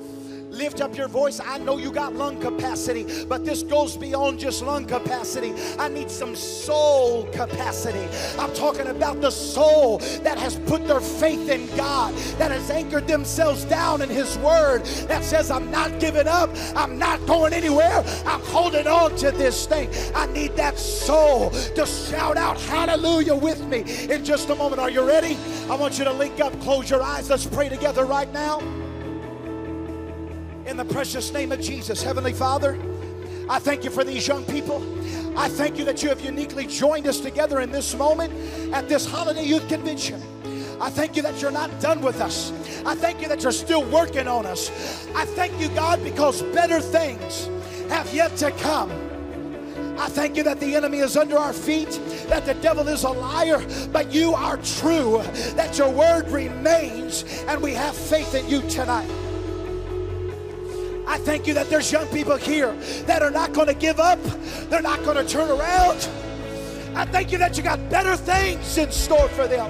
[0.59, 1.39] Lift up your voice.
[1.39, 5.53] I know you got lung capacity, but this goes beyond just lung capacity.
[5.79, 8.05] I need some soul capacity.
[8.37, 13.07] I'm talking about the soul that has put their faith in God, that has anchored
[13.07, 18.03] themselves down in His Word, that says, I'm not giving up, I'm not going anywhere,
[18.25, 19.89] I'm holding on to this thing.
[20.13, 24.81] I need that soul to shout out hallelujah with me in just a moment.
[24.81, 25.37] Are you ready?
[25.69, 27.29] I want you to link up, close your eyes.
[27.29, 28.59] Let's pray together right now.
[30.69, 32.77] In the precious name of Jesus, Heavenly Father,
[33.49, 34.85] I thank you for these young people.
[35.35, 38.31] I thank you that you have uniquely joined us together in this moment
[38.71, 40.21] at this holiday youth convention.
[40.79, 42.51] I thank you that you're not done with us.
[42.85, 44.69] I thank you that you're still working on us.
[45.15, 47.49] I thank you, God, because better things
[47.89, 48.91] have yet to come.
[49.97, 53.09] I thank you that the enemy is under our feet, that the devil is a
[53.09, 55.23] liar, but you are true,
[55.55, 59.09] that your word remains, and we have faith in you tonight.
[61.09, 62.71] I thank you that there's young people here
[63.07, 64.19] that are not going to give up.
[64.69, 66.07] They're not going to turn around.
[66.95, 69.69] I thank you that you got better things in store for them.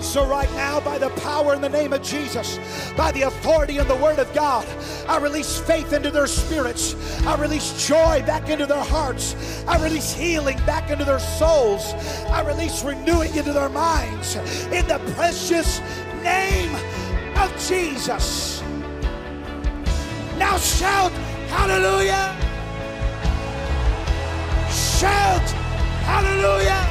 [0.00, 2.58] So, right now, by the power in the name of Jesus,
[2.96, 4.66] by the authority in the Word of God,
[5.06, 6.94] I release faith into their spirits.
[7.26, 9.36] I release joy back into their hearts.
[9.68, 11.92] I release healing back into their souls.
[12.30, 14.36] I release renewing into their minds.
[14.72, 15.80] In the precious
[16.22, 16.74] name
[17.36, 18.62] of Jesus.
[20.38, 21.12] Now shout
[21.48, 22.36] hallelujah.
[24.70, 25.48] Shout
[26.04, 26.82] hallelujah.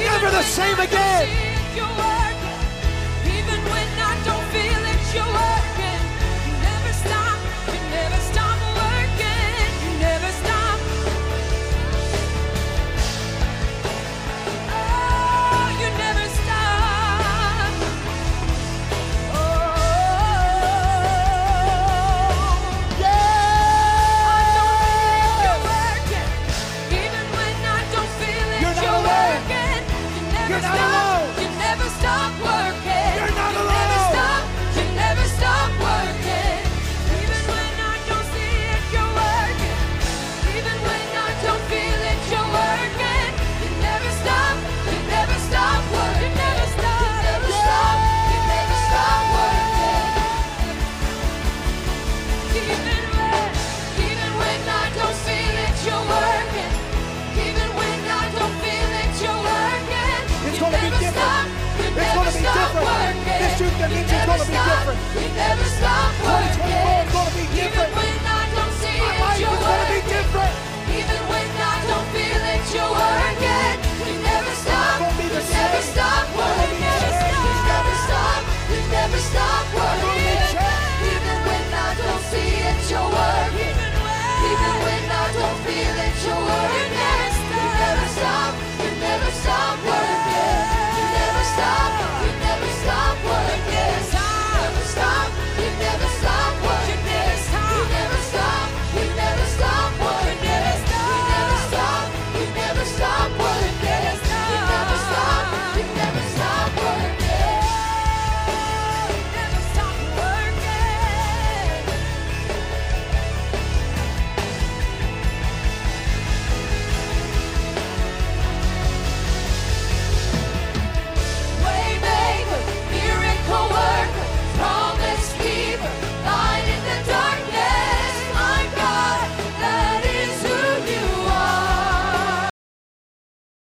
[0.00, 1.48] Never the same again.